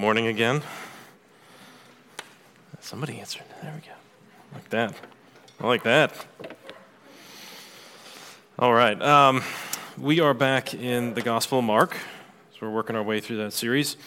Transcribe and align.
Morning 0.00 0.28
again. 0.28 0.62
Somebody 2.80 3.20
answered. 3.20 3.42
There 3.62 3.70
we 3.74 3.86
go. 3.86 3.92
Like 4.54 4.70
that. 4.70 4.94
I 5.60 5.66
like 5.66 5.82
that. 5.82 6.14
All 8.58 8.72
right. 8.72 8.98
Um, 9.02 9.42
we 9.98 10.20
are 10.20 10.32
back 10.32 10.72
in 10.72 11.12
the 11.12 11.20
Gospel 11.20 11.58
of 11.58 11.66
Mark. 11.66 11.98
So 12.52 12.60
we're 12.62 12.70
working 12.70 12.96
our 12.96 13.02
way 13.02 13.20
through 13.20 13.36
that 13.44 13.52
series, 13.52 13.98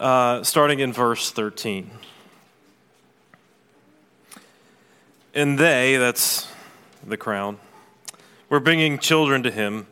uh, 0.00 0.42
starting 0.42 0.80
in 0.80 0.92
verse 0.92 1.30
13. 1.30 1.88
And 5.34 5.56
they, 5.56 5.98
that's 5.98 6.48
the 7.06 7.16
crowd, 7.16 7.58
were 8.48 8.58
bringing 8.58 8.98
children 8.98 9.44
to 9.44 9.52
him 9.52 9.86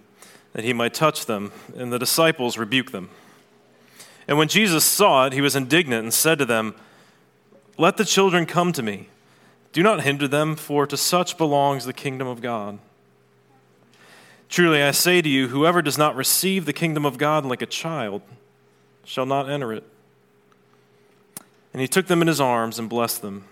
that 0.55 0.65
he 0.65 0.73
might 0.73 0.93
touch 0.93 1.27
them, 1.27 1.53
and 1.77 1.93
the 1.93 2.01
disciples 2.01 2.59
rebuked 2.59 2.91
them. 2.91 3.11
And 4.31 4.39
when 4.39 4.47
Jesus 4.47 4.85
saw 4.85 5.27
it, 5.27 5.33
he 5.33 5.41
was 5.41 5.57
indignant 5.57 6.05
and 6.05 6.15
said 6.15 6.39
to 6.39 6.45
them, 6.45 6.77
Let 7.77 7.97
the 7.97 8.05
children 8.05 8.47
come 8.47 8.73
to 8.73 8.83
me. 8.83 9.09
Do 9.73 9.83
not 9.83 10.05
hinder 10.05 10.29
them, 10.29 10.55
for 10.55 10.87
to 10.87 10.97
such 10.97 11.37
belongs 11.37 11.85
the 11.85 11.93
kingdom 11.93 12.29
of 12.29 12.41
God. 12.41 12.79
Truly 14.49 14.85
I 14.85 14.93
say 14.93 15.21
to 15.21 15.29
you, 15.29 15.49
whoever 15.49 15.83
does 15.83 15.99
not 15.99 16.15
receive 16.15 16.65
the 16.65 16.73
kingdom 16.73 17.05
of 17.05 17.19
God 17.19 17.45
like 17.45 17.61
a 17.61 17.67
child 17.67 18.23
shall 19.05 19.27
not 19.27 19.51
enter 19.51 19.73
it. 19.73 19.85
And 21.73 21.81
he 21.81 21.89
took 21.89 22.07
them 22.07 22.23
in 22.23 22.29
his 22.29 22.41
arms 22.41 22.79
and 22.79 22.89
blessed 22.89 23.23
them, 23.23 23.47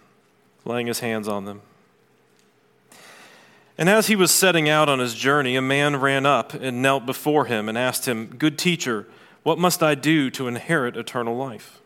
laying 0.65 0.87
his 0.87 1.01
hands 1.01 1.27
on 1.27 1.45
them. 1.45 1.63
And 3.77 3.89
as 3.89 4.07
he 4.07 4.15
was 4.15 4.31
setting 4.31 4.69
out 4.69 4.89
on 4.89 5.01
his 5.01 5.15
journey, 5.15 5.57
a 5.57 5.63
man 5.63 5.97
ran 5.97 6.25
up 6.25 6.55
and 6.55 6.83
knelt 6.83 7.05
before 7.05 7.47
him 7.47 7.69
and 7.69 7.77
asked 7.77 8.07
him, 8.07 8.27
Good 8.27 8.59
teacher, 8.59 9.07
what 9.43 9.59
must 9.59 9.83
I 9.83 9.95
do 9.95 10.31
to 10.31 10.49
inherit 10.49 10.97
eternal 10.97 11.37
life? 11.37 11.81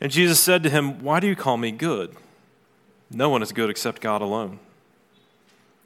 And 0.00 0.12
Jesus 0.12 0.40
said 0.40 0.62
to 0.62 0.70
him, 0.70 1.02
Why 1.02 1.20
do 1.20 1.26
you 1.26 1.36
call 1.36 1.56
me 1.56 1.70
good? 1.70 2.14
No 3.10 3.28
one 3.28 3.42
is 3.42 3.52
good 3.52 3.70
except 3.70 4.02
God 4.02 4.22
alone. 4.22 4.58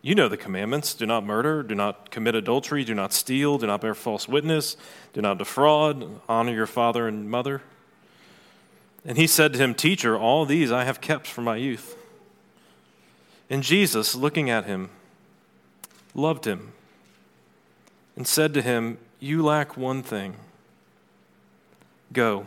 You 0.01 0.15
know 0.15 0.29
the 0.29 0.37
commandments 0.37 0.95
do 0.95 1.07
not 1.07 1.25
murder, 1.25 1.63
do 1.63 1.75
not 1.75 2.11
commit 2.11 2.35
adultery, 2.35 2.85
do 2.85 2.95
not 2.95 3.13
steal, 3.13 3.59
do 3.59 3.67
not 3.67 3.81
bear 3.81 3.95
false 3.95 4.29
witness, 4.29 4.77
do 5.13 5.21
not 5.21 5.39
defraud, 5.39 6.21
honor 6.29 6.53
your 6.53 6.67
father 6.67 7.09
and 7.09 7.29
mother. 7.31 7.63
And 9.05 9.19
he 9.19 9.27
said 9.27 9.53
to 9.53 9.59
him, 9.59 9.75
Teacher, 9.75 10.17
all 10.17 10.45
these 10.45 10.71
I 10.71 10.85
have 10.85 11.01
kept 11.01 11.27
from 11.27 11.45
my 11.45 11.57
youth. 11.57 11.97
And 13.51 13.63
Jesus, 13.63 14.15
looking 14.15 14.51
at 14.51 14.67
him, 14.67 14.91
loved 16.15 16.45
him 16.45 16.73
and 18.17 18.27
said 18.27 18.53
to 18.55 18.63
him, 18.63 18.99
You 19.21 19.43
lack 19.43 19.77
one 19.77 20.03
thing. 20.03 20.37
Go, 22.13 22.47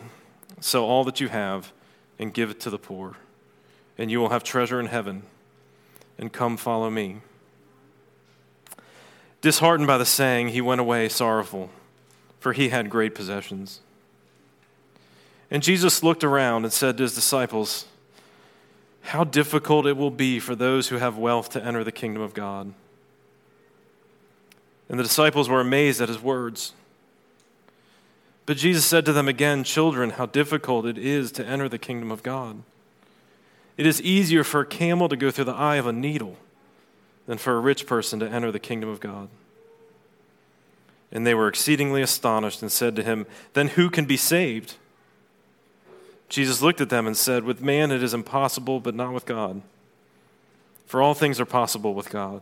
sell 0.60 0.84
all 0.84 1.04
that 1.04 1.20
you 1.20 1.28
have 1.28 1.72
and 2.18 2.34
give 2.34 2.50
it 2.50 2.60
to 2.62 2.70
the 2.70 2.78
poor, 2.78 3.16
and 3.98 4.10
you 4.10 4.20
will 4.20 4.30
have 4.30 4.44
treasure 4.44 4.80
in 4.80 4.88
heaven. 4.88 5.24
And 6.18 6.32
come 6.32 6.56
follow 6.56 6.90
me. 6.90 7.22
Disheartened 9.42 9.88
by 9.88 9.98
the 9.98 10.06
saying, 10.06 10.50
he 10.50 10.62
went 10.62 10.82
away 10.82 11.10
sorrowful, 11.10 11.72
for 12.40 12.54
he 12.54 12.70
had 12.70 12.92
great 12.92 13.16
possessions. 13.16 13.80
And 15.50 15.64
Jesus 15.64 16.04
looked 16.04 16.24
around 16.24 16.64
and 16.64 16.72
said 16.72 16.98
to 16.98 17.04
his 17.04 17.16
disciples, 17.16 17.86
how 19.02 19.24
difficult 19.24 19.88
it 19.88 19.98
will 19.98 20.12
be 20.12 20.40
for 20.40 20.56
those 20.56 20.90
who 20.90 20.98
have 20.98 21.18
wealth 21.18 21.50
to 21.50 21.64
enter 21.64 21.84
the 21.84 21.92
kingdom 21.92 22.22
of 22.22 22.34
God. 22.34 22.74
And 24.92 25.00
the 25.00 25.04
disciples 25.06 25.48
were 25.48 25.62
amazed 25.62 26.02
at 26.02 26.10
his 26.10 26.22
words. 26.22 26.74
But 28.46 28.58
Jesus 28.58 28.84
said 28.86 29.06
to 29.06 29.14
them 29.14 29.30
again, 29.30 29.64
Children, 29.64 30.10
how 30.10 30.26
difficult 30.26 30.86
it 30.86 30.98
is 30.98 31.32
to 31.32 31.46
enter 31.46 31.70
the 31.70 31.78
kingdom 31.78 32.12
of 32.12 32.24
God. 32.24 32.62
It 33.78 33.88
is 33.88 34.02
easier 34.02 34.44
for 34.44 34.60
a 34.60 34.66
camel 34.66 35.08
to 35.08 35.16
go 35.16 35.32
through 35.32 35.46
the 35.46 35.54
eye 35.54 35.78
of 35.78 35.88
a 35.88 35.94
needle 35.94 36.36
than 37.26 37.38
for 37.38 37.56
a 37.56 37.62
rich 37.62 37.88
person 37.88 38.20
to 38.20 38.28
enter 38.28 38.52
the 38.52 38.60
kingdom 38.60 38.90
of 38.90 39.00
God. 39.00 39.30
And 41.10 41.26
they 41.26 41.36
were 41.36 41.48
exceedingly 41.48 42.02
astonished 42.02 42.62
and 42.62 42.70
said 42.70 42.98
to 42.98 43.04
him, 43.04 43.26
Then 43.54 43.70
who 43.70 43.90
can 43.90 44.04
be 44.04 44.18
saved? 44.18 44.76
Jesus 46.28 46.62
looked 46.62 46.82
at 46.82 46.90
them 46.90 47.08
and 47.08 47.16
said, 47.16 47.46
With 47.46 47.62
man 47.62 47.92
it 47.92 48.04
is 48.04 48.14
impossible, 48.14 48.82
but 48.82 48.96
not 48.96 49.14
with 49.14 49.26
God. 49.26 49.62
For 50.86 51.02
all 51.02 51.14
things 51.14 51.40
are 51.40 51.46
possible 51.46 51.94
with 51.94 52.10
God. 52.10 52.42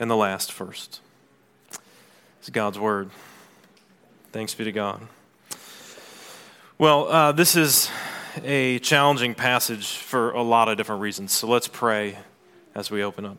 and 0.00 0.10
the 0.10 0.16
last 0.16 0.50
first. 0.50 1.00
It's 2.40 2.48
God's 2.48 2.78
word. 2.78 3.10
Thanks 4.32 4.54
be 4.54 4.64
to 4.64 4.72
God. 4.72 5.06
Well, 6.78 7.08
uh, 7.08 7.32
this 7.32 7.54
is 7.54 7.90
a 8.42 8.78
challenging 8.78 9.34
passage 9.34 9.96
for 9.96 10.30
a 10.30 10.42
lot 10.42 10.68
of 10.68 10.78
different 10.78 11.02
reasons. 11.02 11.32
So 11.32 11.46
let's 11.46 11.68
pray 11.68 12.16
as 12.74 12.90
we 12.90 13.04
open 13.04 13.26
up. 13.26 13.36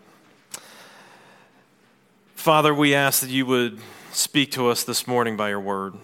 Father, 2.36 2.74
we 2.76 2.94
ask 2.94 3.22
that 3.22 3.32
you 3.32 3.48
would 3.48 3.80
speak 4.12 4.52
to 4.52 4.70
us 4.70 4.84
this 4.84 5.08
morning 5.08 5.36
by 5.36 5.50
your 5.50 5.60
word. 5.60 5.96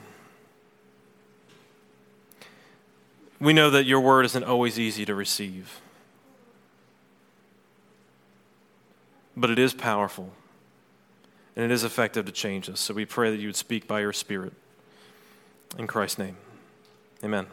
We 3.39 3.53
know 3.53 3.69
that 3.69 3.85
your 3.85 3.99
word 3.99 4.25
isn't 4.25 4.43
always 4.43 4.79
easy 4.79 5.05
to 5.05 5.13
receive, 5.13 5.79
but 9.35 9.51
it 9.51 9.59
is 9.59 9.75
powerful 9.75 10.31
and 11.57 11.65
it 11.65 11.71
is 11.71 11.83
effective 11.83 12.25
to 12.25 12.31
change 12.31 12.69
us. 12.69 12.79
So 12.79 12.93
we 12.93 13.03
pray 13.03 13.29
that 13.31 13.37
you 13.41 13.49
would 13.49 13.57
speak 13.57 13.85
by 13.85 13.99
your 13.99 14.13
Spirit. 14.13 14.53
In 15.77 15.87
Christ's 15.87 16.19
name, 16.19 16.37
amen. 17.21 17.47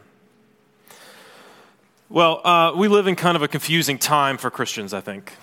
Well, 2.07 2.39
uh, 2.47 2.71
we 2.73 2.87
live 2.87 3.07
in 3.07 3.17
kind 3.17 3.35
of 3.35 3.41
a 3.41 3.49
confusing 3.49 3.97
time 3.97 4.37
for 4.37 4.49
Christians, 4.49 4.93
I 4.93 5.01
think 5.01 5.33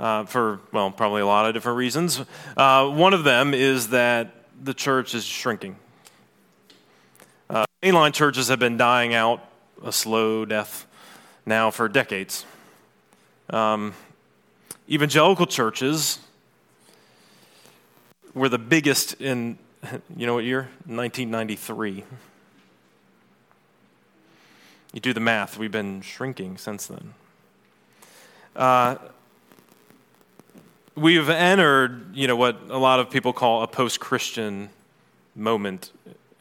uh, 0.00 0.24
for, 0.24 0.60
well, 0.72 0.90
probably 0.90 1.20
a 1.20 1.26
lot 1.26 1.46
of 1.46 1.54
different 1.54 1.76
reasons. 1.76 2.24
Uh, 2.56 2.88
one 2.88 3.12
of 3.12 3.22
them 3.22 3.52
is 3.52 3.90
that 3.90 4.32
the 4.62 4.72
church 4.72 5.14
is 5.14 5.24
shrinking. 5.24 5.76
Uh, 7.50 7.66
mainline 7.82 8.12
churches 8.12 8.48
have 8.48 8.58
been 8.58 8.78
dying 8.78 9.12
out 9.12 9.44
a 9.84 9.92
slow 9.92 10.46
death 10.46 10.86
now 11.44 11.70
for 11.70 11.86
decades. 11.86 12.46
Um, 13.50 13.92
evangelical 14.88 15.46
churches 15.46 16.18
were 18.34 18.48
the 18.48 18.58
biggest 18.58 19.20
in, 19.20 19.58
you 20.16 20.26
know 20.26 20.34
what 20.34 20.44
year? 20.44 20.68
1993. 20.86 22.04
You 24.92 25.00
do 25.00 25.12
the 25.12 25.20
math, 25.20 25.56
we've 25.56 25.70
been 25.70 26.00
shrinking 26.00 26.56
since 26.56 26.86
then. 26.86 27.14
Uh, 28.56 28.96
we've 30.96 31.28
entered, 31.28 32.14
you 32.14 32.26
know, 32.26 32.36
what 32.36 32.60
a 32.68 32.78
lot 32.78 32.98
of 32.98 33.10
people 33.10 33.32
call 33.32 33.62
a 33.62 33.68
post-Christian 33.68 34.70
moment 35.36 35.92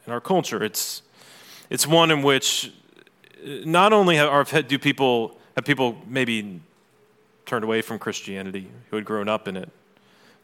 in 0.05 0.11
our 0.11 0.19
culture. 0.19 0.63
It's 0.63 1.03
it's 1.69 1.85
one 1.85 2.09
in 2.09 2.23
which 2.23 2.71
not 3.43 3.93
only 3.93 4.17
are, 4.19 4.43
do 4.43 4.79
people 4.79 5.37
have 5.55 5.65
people 5.65 5.97
maybe 6.07 6.61
turned 7.45 7.63
away 7.63 7.81
from 7.81 7.99
Christianity 7.99 8.67
who 8.89 8.95
had 8.95 9.05
grown 9.05 9.29
up 9.29 9.47
in 9.47 9.55
it, 9.55 9.69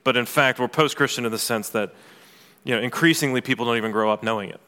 but 0.05 0.15
in 0.15 0.25
fact 0.25 0.57
we're 0.57 0.69
post-Christian 0.69 1.25
in 1.25 1.33
the 1.33 1.37
sense 1.37 1.67
that 1.71 1.93
you 2.63 2.73
know 2.73 2.81
increasingly 2.81 3.41
people 3.41 3.65
don't 3.65 3.75
even 3.75 3.91
grow 3.91 4.09
up 4.09 4.23
knowing 4.23 4.49
it, 4.49 4.61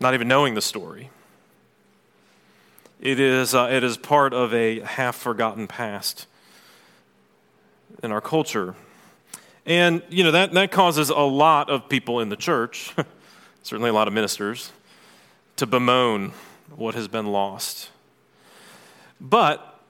not 0.00 0.14
even 0.14 0.26
knowing 0.26 0.54
the 0.54 0.60
story. 0.60 1.10
It 3.00 3.20
is 3.20 3.54
uh, 3.54 3.68
it 3.70 3.84
is 3.84 3.96
part 3.96 4.34
of 4.34 4.52
a 4.52 4.80
half-forgotten 4.80 5.68
past 5.68 6.26
in 8.02 8.10
our 8.10 8.20
culture. 8.20 8.74
And, 9.66 10.02
you 10.08 10.24
know, 10.24 10.30
that, 10.30 10.52
that 10.52 10.70
causes 10.70 11.10
a 11.10 11.18
lot 11.18 11.68
of 11.68 11.90
people 11.90 12.20
in 12.20 12.30
the 12.30 12.36
church, 12.36 12.94
certainly 13.62 13.90
a 13.90 13.92
lot 13.92 14.08
of 14.08 14.14
ministers, 14.14 14.72
to 15.56 15.66
bemoan 15.66 16.32
what 16.74 16.94
has 16.94 17.06
been 17.06 17.26
lost. 17.26 17.90
But 19.20 19.80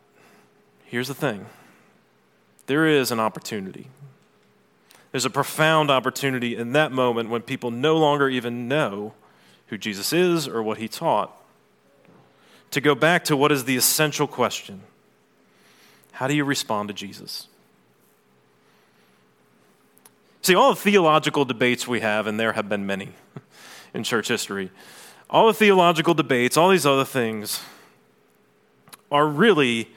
here's 0.85 1.07
the 1.07 1.15
thing 1.15 1.47
there 2.69 2.87
is 2.87 3.11
an 3.11 3.19
opportunity. 3.19 3.89
There's 5.11 5.25
a 5.25 5.31
profound 5.31 5.91
opportunity 5.91 6.55
in 6.55 6.73
that 6.73 6.93
moment 6.93 7.31
when 7.31 7.41
people 7.41 7.71
no 7.71 7.97
longer 7.97 8.29
even 8.29 8.69
know 8.69 9.15
who 9.69 9.79
Jesus 9.79 10.13
is 10.13 10.47
or 10.47 10.63
what 10.63 10.77
he 10.77 10.87
taught 10.87 11.35
to 12.71 12.83
go 12.83 12.95
back 12.95 13.25
to 13.25 13.37
what 13.37 13.51
is 13.51 13.65
the 13.65 13.77
essential 13.77 14.27
question 14.27 14.83
How 16.13 16.29
do 16.29 16.37
you 16.37 16.45
respond 16.45 16.89
to 16.89 16.95
Jesus? 16.95 17.49
See, 20.43 20.55
all 20.55 20.75
the 20.75 20.81
theological 20.81 21.47
debates 21.47 21.89
we 21.89 22.01
have, 22.01 22.27
and 22.27 22.39
there 22.39 22.53
have 22.53 22.69
been 22.69 22.87
many 22.87 23.09
in 23.95 24.05
church 24.05 24.29
history, 24.29 24.71
all 25.31 25.47
the 25.47 25.55
theological 25.55 26.13
debates, 26.13 26.59
all 26.59 26.69
these 26.69 26.87
other 26.87 27.05
things, 27.05 27.63
are 29.11 29.27
really 29.27 29.89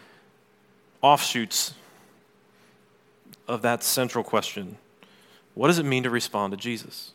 offshoots 1.02 1.74
of 3.52 3.62
that 3.62 3.84
central 3.84 4.24
question 4.24 4.78
what 5.54 5.68
does 5.68 5.80
it 5.80 5.84
mean 5.84 6.04
to 6.04 6.10
respond 6.10 6.52
to 6.52 6.58
Jesus? 6.58 7.12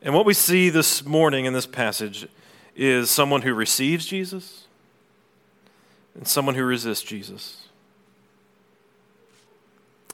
And 0.00 0.14
what 0.14 0.24
we 0.24 0.32
see 0.32 0.70
this 0.70 1.04
morning 1.04 1.44
in 1.44 1.52
this 1.52 1.66
passage 1.66 2.26
is 2.74 3.10
someone 3.10 3.42
who 3.42 3.52
receives 3.52 4.06
Jesus 4.06 4.64
and 6.14 6.26
someone 6.26 6.54
who 6.54 6.64
resists 6.64 7.02
Jesus. 7.02 7.68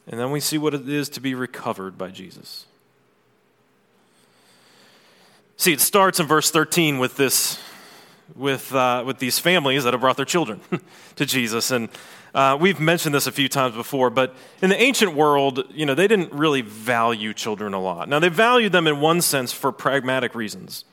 And 0.08 0.18
then 0.18 0.32
we 0.32 0.40
see 0.40 0.58
what 0.58 0.74
it 0.74 0.88
is 0.88 1.08
to 1.10 1.20
be 1.20 1.36
recovered 1.36 1.96
by 1.96 2.10
Jesus. 2.10 2.66
See, 5.56 5.72
it 5.72 5.80
starts 5.80 6.18
in 6.18 6.26
verse 6.26 6.50
13 6.50 6.98
with 6.98 7.16
this, 7.16 7.60
with, 8.34 8.74
uh, 8.74 9.04
with 9.06 9.18
these 9.18 9.38
families 9.38 9.84
that 9.84 9.94
have 9.94 10.00
brought 10.00 10.16
their 10.16 10.26
children 10.26 10.60
to 11.16 11.26
Jesus. 11.26 11.70
And 11.70 11.88
uh, 12.34 12.56
we've 12.60 12.80
mentioned 12.80 13.14
this 13.14 13.26
a 13.26 13.32
few 13.32 13.48
times 13.48 13.74
before, 13.74 14.10
but 14.10 14.34
in 14.60 14.70
the 14.70 14.80
ancient 14.80 15.14
world, 15.14 15.64
you 15.70 15.86
know, 15.86 15.94
they 15.94 16.08
didn't 16.08 16.32
really 16.32 16.60
value 16.60 17.32
children 17.32 17.72
a 17.72 17.80
lot. 17.80 18.08
Now, 18.08 18.18
they 18.18 18.28
valued 18.28 18.72
them 18.72 18.86
in 18.86 19.00
one 19.00 19.22
sense 19.22 19.52
for 19.52 19.72
pragmatic 19.72 20.34
reasons, 20.34 20.84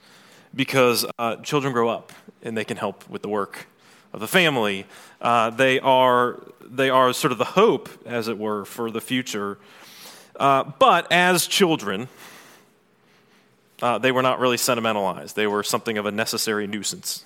because 0.55 1.05
uh, 1.17 1.37
children 1.37 1.73
grow 1.73 1.89
up 1.89 2.13
and 2.41 2.55
they 2.55 2.63
can 2.63 2.77
help 2.77 3.09
with 3.09 3.21
the 3.23 3.29
work 3.29 3.67
of 4.13 4.19
the 4.19 4.27
family. 4.27 4.85
Uh, 5.19 5.49
they, 5.49 5.79
are, 5.79 6.43
they 6.61 6.89
are 6.89 7.11
sort 7.13 7.31
of 7.31 7.37
the 7.39 7.45
hope, 7.45 7.89
as 8.05 8.27
it 8.27 8.37
were, 8.37 8.63
for 8.63 8.91
the 8.91 9.01
future. 9.01 9.57
Uh, 10.39 10.63
but 10.79 11.11
as 11.11 11.47
children, 11.47 12.07
uh, 13.81 13.97
they 13.97 14.11
were 14.11 14.21
not 14.21 14.39
really 14.39 14.57
sentimentalized. 14.57 15.35
They 15.35 15.47
were 15.47 15.63
something 15.63 15.97
of 15.97 16.05
a 16.05 16.11
necessary 16.11 16.67
nuisance. 16.67 17.25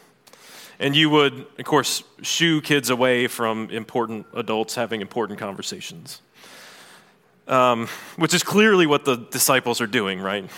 And 0.80 0.96
you 0.96 1.10
would, 1.10 1.46
of 1.58 1.66
course, 1.66 2.04
shoo 2.22 2.62
kids 2.62 2.90
away 2.90 3.28
from 3.28 3.70
important 3.72 4.28
adults 4.34 4.76
having 4.76 5.02
important 5.02 5.40
conversations, 5.40 6.22
um, 7.48 7.88
which 8.16 8.34
is 8.34 8.44
clearly 8.44 8.86
what 8.86 9.04
the 9.04 9.16
disciples 9.16 9.82
are 9.82 9.88
doing, 9.88 10.20
right? 10.20 10.50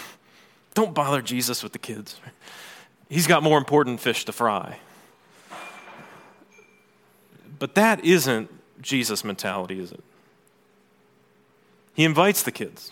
Don't 0.74 0.94
bother 0.94 1.22
Jesus 1.22 1.64
with 1.64 1.72
the 1.72 1.80
kids. 1.80 2.20
He's 3.10 3.28
got 3.28 3.44
more 3.44 3.58
important 3.58 4.00
fish 4.00 4.26
to 4.26 4.32
fry. 4.32 4.80
But 7.58 7.76
that 7.76 8.04
isn't 8.06 8.50
Jesus' 8.82 9.24
mentality, 9.24 9.80
is 9.80 9.92
it? 9.92 10.04
He 11.94 12.06
invites 12.06 12.44
the 12.44 12.52
kids. 12.52 12.92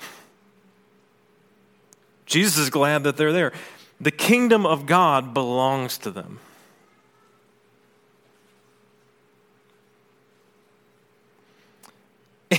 Jesus 2.27 2.57
is 2.57 2.69
glad 2.69 3.03
that 3.05 3.17
they're 3.17 3.33
there. 3.33 3.53
The 3.99 4.11
kingdom 4.11 4.65
of 4.65 4.85
God 4.85 5.33
belongs 5.33 5.97
to 5.99 6.11
them. 6.11 6.39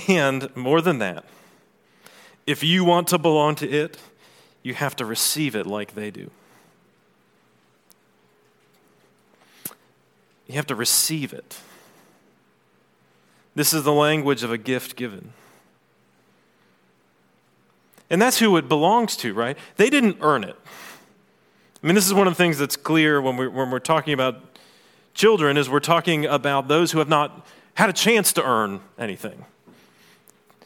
And 0.07 0.53
more 0.55 0.81
than 0.81 0.99
that, 0.99 1.25
if 2.45 2.63
you 2.63 2.83
want 2.83 3.07
to 3.09 3.17
belong 3.17 3.55
to 3.55 3.69
it, 3.69 3.97
you 4.63 4.73
have 4.73 4.95
to 4.97 5.05
receive 5.05 5.55
it 5.55 5.65
like 5.65 5.93
they 5.93 6.11
do. 6.11 6.31
You 10.47 10.55
have 10.55 10.67
to 10.67 10.75
receive 10.75 11.31
it. 11.31 11.59
This 13.53 13.71
is 13.71 13.83
the 13.83 13.93
language 13.93 14.41
of 14.41 14.51
a 14.51 14.57
gift 14.57 14.95
given. 14.95 15.33
And 18.09 18.21
that's 18.21 18.39
who 18.39 18.57
it 18.57 18.67
belongs 18.67 19.15
to, 19.17 19.33
right? 19.33 19.57
They 19.77 19.89
didn't 19.89 20.17
earn 20.21 20.43
it. 20.43 20.55
I 21.81 21.87
mean, 21.87 21.95
this 21.95 22.07
is 22.07 22.13
one 22.13 22.27
of 22.27 22.33
the 22.33 22.37
things 22.43 22.57
that's 22.57 22.75
clear 22.75 23.21
when 23.21 23.37
we're, 23.37 23.49
when 23.49 23.71
we're 23.71 23.79
talking 23.79 24.13
about 24.13 24.41
children 25.13 25.57
is 25.57 25.69
we're 25.69 25.79
talking 25.79 26.25
about 26.25 26.67
those 26.67 26.91
who 26.91 26.99
have 26.99 27.09
not 27.09 27.45
had 27.75 27.89
a 27.89 27.93
chance 27.93 28.33
to 28.33 28.43
earn 28.43 28.81
anything. 28.97 29.45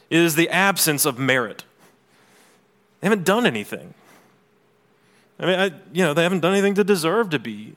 It 0.10 0.20
is 0.20 0.36
the 0.36 0.50
absence 0.50 1.06
of 1.06 1.20
merit. 1.20 1.64
They 3.02 3.08
haven't 3.08 3.26
done 3.26 3.46
anything. 3.46 3.94
I 5.40 5.46
mean, 5.46 5.60
I, 5.60 5.66
you 5.92 6.04
know, 6.04 6.14
they 6.14 6.24
haven't 6.24 6.40
done 6.40 6.54
anything 6.54 6.76
to 6.76 6.84
deserve 6.84 7.30
to 7.32 7.40
be 7.40 7.76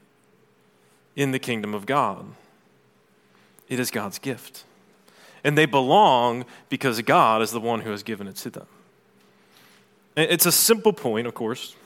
in 1.16 1.32
the 1.32 1.38
kingdom 1.38 1.74
of 1.74 1.86
God. 1.86 2.26
It 3.68 3.80
is 3.80 3.90
God's 3.90 4.18
gift. 4.18 4.64
And 5.42 5.56
they 5.56 5.66
belong 5.66 6.44
because 6.68 7.00
God 7.02 7.42
is 7.42 7.50
the 7.50 7.60
one 7.60 7.80
who 7.80 7.90
has 7.90 8.02
given 8.02 8.28
it 8.28 8.36
to 8.36 8.50
them. 8.50 8.66
It's 10.16 10.46
a 10.46 10.52
simple 10.52 10.94
point, 10.94 11.26
of 11.26 11.34
course, 11.34 11.76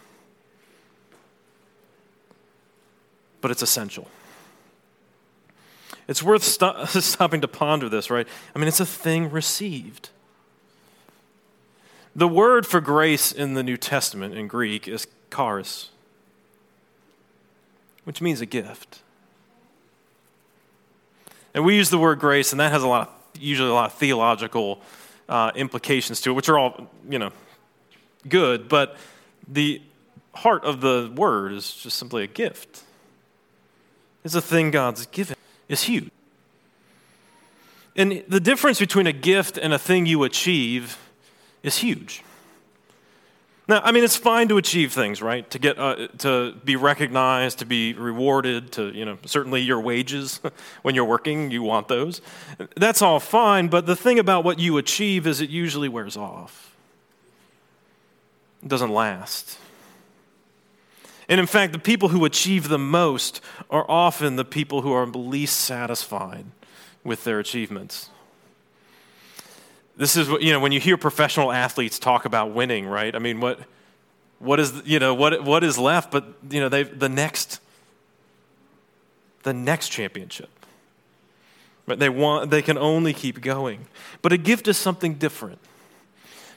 but 3.41 3.51
it's 3.51 3.63
essential. 3.63 4.07
It's 6.07 6.23
worth 6.23 6.45
st- 6.45 6.89
stopping 6.89 7.41
to 7.41 7.49
ponder 7.49 7.89
this, 7.89 8.09
right? 8.09 8.27
I 8.55 8.59
mean, 8.59 8.69
it's 8.69 8.81
a 8.81 8.87
thing 8.87 9.31
received. 9.31 10.11
The 12.15 12.29
word 12.29 12.67
for 12.67 12.81
grace 12.81 13.33
in 13.33 13.55
the 13.55 13.63
New 13.63 13.77
Testament 13.77 14.35
in 14.35 14.47
Greek 14.47 14.87
is 14.87 15.07
charis, 15.35 15.91
which 18.05 18.21
means 18.21 18.41
a 18.41 18.47
gift. 18.47 19.03
And 21.53 21.65
we 21.65 21.77
use 21.77 21.91
the 21.91 21.99
word 21.99 22.21
grace, 22.21 22.53
and 22.53 22.61
that 22.61 22.71
has 22.71 22.83
a 22.83 22.89
lot 22.89 23.09
of, 23.09 23.41
usually 23.41 23.71
a 23.71 23.75
lot 23.75 23.87
of 23.87 23.95
theological 23.95 24.81
uh, 25.29 25.51
implications 25.55 26.21
to 26.21 26.31
it, 26.31 26.35
which 26.35 26.49
are 26.49 26.59
all, 26.59 26.91
you 27.09 27.19
know, 27.19 27.33
good, 28.29 28.69
but 28.69 28.97
the 29.47 29.83
heart 30.35 30.65
of 30.65 30.81
the 30.81 31.13
word 31.15 31.53
is 31.53 31.75
just 31.75 31.99
simply 31.99 32.25
a 32.25 32.27
gift. 32.27 32.83
It's 34.25 34.35
a 34.35 34.41
thing 34.41 34.71
God's 34.71 35.07
given. 35.07 35.37
It's 35.69 35.85
huge. 35.85 36.11
And 37.97 38.23
the 38.29 38.41
difference 38.41 38.79
between 38.79 39.07
a 39.07 39.13
gift 39.13 39.59
and 39.59 39.73
a 39.73 39.79
thing 39.79 40.07
you 40.07 40.23
achieve 40.25 40.99
is 41.63 41.79
huge. 41.79 42.23
Now, 43.69 43.81
I 43.85 43.93
mean, 43.93 44.03
it's 44.03 44.17
fine 44.17 44.49
to 44.49 44.59
achieve 44.59 44.93
things, 44.93 45.23
right? 45.23 45.49
To 45.51 45.59
get 45.61 45.79
uh, 45.79 46.09
to 46.19 46.55
be 46.65 46.75
recognized, 46.75 47.61
to 47.61 47.67
be 47.67 47.93
rewarded, 47.93 48.73
to 48.73 48.89
you 48.89 49.05
know, 49.05 49.17
certainly 49.27 49.61
your 49.61 49.81
wages 49.81 50.41
when 50.83 50.97
you're 50.97 51.05
working, 51.05 51.53
you 51.53 51.63
want 51.63 51.87
those. 51.87 52.21
That's 52.77 53.01
all 53.01 53.21
fine, 53.21 53.69
but 53.69 53.87
the 53.87 53.95
thing 53.95 54.19
about 54.19 54.43
what 54.43 54.59
you 54.59 54.77
achieve 54.77 55.25
is 55.25 55.41
it 55.41 55.51
usually 55.51 55.89
wears 55.89 56.17
off. 56.17 56.70
Doesn't 58.67 58.91
last. 58.91 59.59
And 61.29 61.39
in 61.39 61.47
fact, 61.47 61.73
the 61.73 61.79
people 61.79 62.09
who 62.09 62.25
achieve 62.25 62.69
the 62.69 62.79
most 62.79 63.41
are 63.71 63.89
often 63.89 64.37
the 64.37 64.45
people 64.45 64.83
who 64.83 64.93
are 64.93 65.07
least 65.07 65.61
satisfied 65.61 66.45
with 67.05 67.25
their 67.25 67.39
achievements. 67.39 68.11
This 69.97 70.17
is 70.17 70.29
what, 70.29 70.43
you 70.43 70.53
know, 70.53 70.61
when 70.61 70.73
you 70.73 70.81
hear 70.81 70.97
professional 70.97 71.53
athletes 71.53 71.99
talk 71.99 72.25
about 72.25 72.53
winning, 72.53 72.87
right? 72.87 73.15
I 73.15 73.19
mean, 73.19 73.41
what, 73.41 73.61
what 74.39 74.59
is, 74.59 74.83
you 74.85 74.99
know, 74.99 75.15
what, 75.15 75.45
what 75.45 75.63
is 75.63 75.79
left 75.79 76.11
but, 76.11 76.25
you 76.51 76.59
know, 76.59 76.69
they 76.69 76.83
the 76.83 77.09
next, 77.09 77.61
the 79.43 79.53
next 79.53 79.91
championship. 79.91 80.51
But 81.87 81.99
they 81.99 82.09
want, 82.09 82.51
they 82.51 82.63
can 82.63 82.77
only 82.77 83.13
keep 83.13 83.41
going. 83.41 83.87
But 84.23 84.33
a 84.33 84.37
gift 84.37 84.69
is 84.69 84.77
something 84.77 85.15
different. 85.15 85.59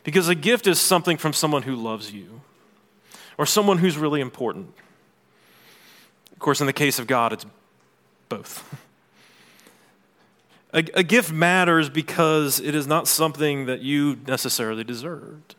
Because 0.03 0.27
a 0.27 0.35
gift 0.35 0.67
is 0.67 0.79
something 0.79 1.17
from 1.17 1.33
someone 1.33 1.63
who 1.63 1.75
loves 1.75 2.11
you 2.11 2.41
or 3.37 3.45
someone 3.45 3.77
who's 3.77 3.97
really 3.97 4.21
important. 4.21 4.73
Of 6.31 6.39
course, 6.39 6.59
in 6.59 6.67
the 6.67 6.73
case 6.73 6.99
of 6.99 7.07
God, 7.07 7.33
it's 7.33 7.45
both. 8.29 8.63
A, 10.73 10.83
a, 10.95 11.03
gift 11.03 11.31
matters 11.31 11.87
because 11.87 12.59
it 12.59 12.73
is 12.73 12.87
not 12.87 13.07
something 13.07 13.67
that 13.67 13.81
you 13.81 14.17
necessarily 14.27 14.83
deserved. 14.83 15.55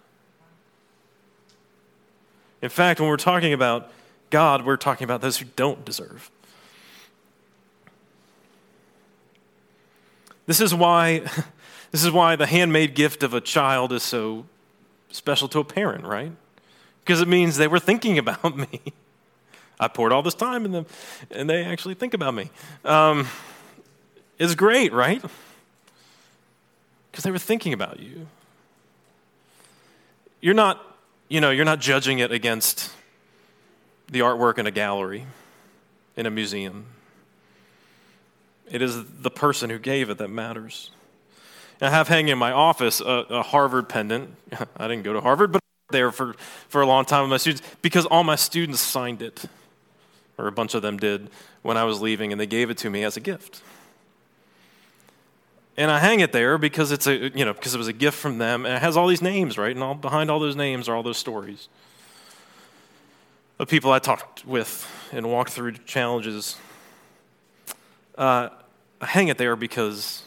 In 2.60 2.68
fact, 2.68 2.98
when 2.98 3.08
we're 3.08 3.16
talking 3.16 3.52
about 3.52 3.92
God, 4.30 4.66
we're 4.66 4.76
talking 4.76 5.04
about 5.04 5.20
those 5.20 5.38
who 5.38 5.46
don't 5.54 5.84
deserve. 5.84 6.30
This 10.46 10.60
is 10.60 10.74
why 10.74 11.22
This 11.94 12.02
is 12.02 12.10
why 12.10 12.34
the 12.34 12.46
handmade 12.46 12.96
gift 12.96 13.22
of 13.22 13.34
a 13.34 13.40
child 13.40 13.92
is 13.92 14.02
so 14.02 14.46
special 15.12 15.46
to 15.50 15.60
a 15.60 15.64
parent, 15.64 16.04
right? 16.04 16.32
Because 17.04 17.20
it 17.20 17.28
means 17.28 17.56
they 17.56 17.68
were 17.68 17.78
thinking 17.78 18.18
about 18.24 18.56
me. 18.56 18.80
I 19.78 19.86
poured 19.86 20.10
all 20.10 20.20
this 20.20 20.34
time 20.34 20.64
in 20.64 20.72
them, 20.72 20.86
and 21.30 21.48
they 21.48 21.62
actually 21.64 21.94
think 21.94 22.12
about 22.12 22.34
me. 22.34 22.50
Um, 22.84 23.28
it's 24.40 24.56
great, 24.56 24.92
right? 24.92 25.22
Because 27.12 27.22
they 27.22 27.30
were 27.30 27.38
thinking 27.38 27.72
about 27.72 28.00
you. 28.00 28.26
you're 30.40 30.52
not, 30.52 30.84
you 31.28 31.40
know, 31.40 31.52
you're 31.52 31.64
not 31.64 31.78
judging 31.78 32.18
it 32.18 32.32
against 32.32 32.90
the 34.10 34.18
artwork 34.18 34.58
in 34.58 34.66
a 34.66 34.72
gallery, 34.72 35.26
in 36.16 36.26
a 36.26 36.30
museum. 36.30 36.86
It 38.68 38.82
is 38.82 39.04
the 39.20 39.30
person 39.30 39.70
who 39.70 39.78
gave 39.78 40.10
it 40.10 40.18
that 40.18 40.26
matters. 40.26 40.90
I 41.80 41.90
have 41.90 42.08
hanging 42.08 42.28
in 42.28 42.38
my 42.38 42.52
office 42.52 43.00
a, 43.00 43.26
a 43.30 43.42
Harvard 43.42 43.88
pendant. 43.88 44.34
I 44.76 44.88
didn't 44.88 45.02
go 45.02 45.12
to 45.12 45.20
Harvard, 45.20 45.52
but 45.52 45.60
there 45.90 46.10
for, 46.12 46.34
for 46.68 46.80
a 46.80 46.86
long 46.86 47.04
time 47.04 47.22
with 47.22 47.30
my 47.30 47.36
students 47.36 47.66
because 47.82 48.06
all 48.06 48.24
my 48.24 48.36
students 48.36 48.80
signed 48.80 49.22
it, 49.22 49.44
or 50.38 50.46
a 50.46 50.52
bunch 50.52 50.74
of 50.74 50.82
them 50.82 50.96
did 50.96 51.30
when 51.62 51.76
I 51.76 51.84
was 51.84 52.00
leaving, 52.00 52.32
and 52.32 52.40
they 52.40 52.46
gave 52.46 52.70
it 52.70 52.78
to 52.78 52.90
me 52.90 53.04
as 53.04 53.16
a 53.16 53.20
gift. 53.20 53.62
And 55.76 55.90
I 55.90 55.98
hang 55.98 56.20
it 56.20 56.32
there 56.32 56.56
because 56.56 56.92
it's 56.92 57.06
a 57.06 57.30
you 57.36 57.44
know 57.44 57.52
because 57.52 57.74
it 57.74 57.78
was 57.78 57.88
a 57.88 57.92
gift 57.92 58.16
from 58.16 58.38
them, 58.38 58.64
and 58.64 58.74
it 58.74 58.80
has 58.80 58.96
all 58.96 59.08
these 59.08 59.22
names, 59.22 59.58
right? 59.58 59.74
And 59.74 59.82
all 59.82 59.94
behind 59.94 60.30
all 60.30 60.38
those 60.38 60.56
names 60.56 60.88
are 60.88 60.94
all 60.94 61.02
those 61.02 61.18
stories 61.18 61.68
of 63.58 63.68
people 63.68 63.92
I 63.92 63.98
talked 63.98 64.44
with 64.44 64.88
and 65.12 65.30
walked 65.30 65.50
through 65.50 65.72
challenges. 65.72 66.56
Uh, 68.16 68.48
I 69.00 69.06
hang 69.06 69.28
it 69.28 69.38
there 69.38 69.56
because 69.56 70.22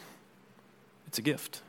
it's 1.08 1.18
a 1.18 1.22
gift. 1.22 1.62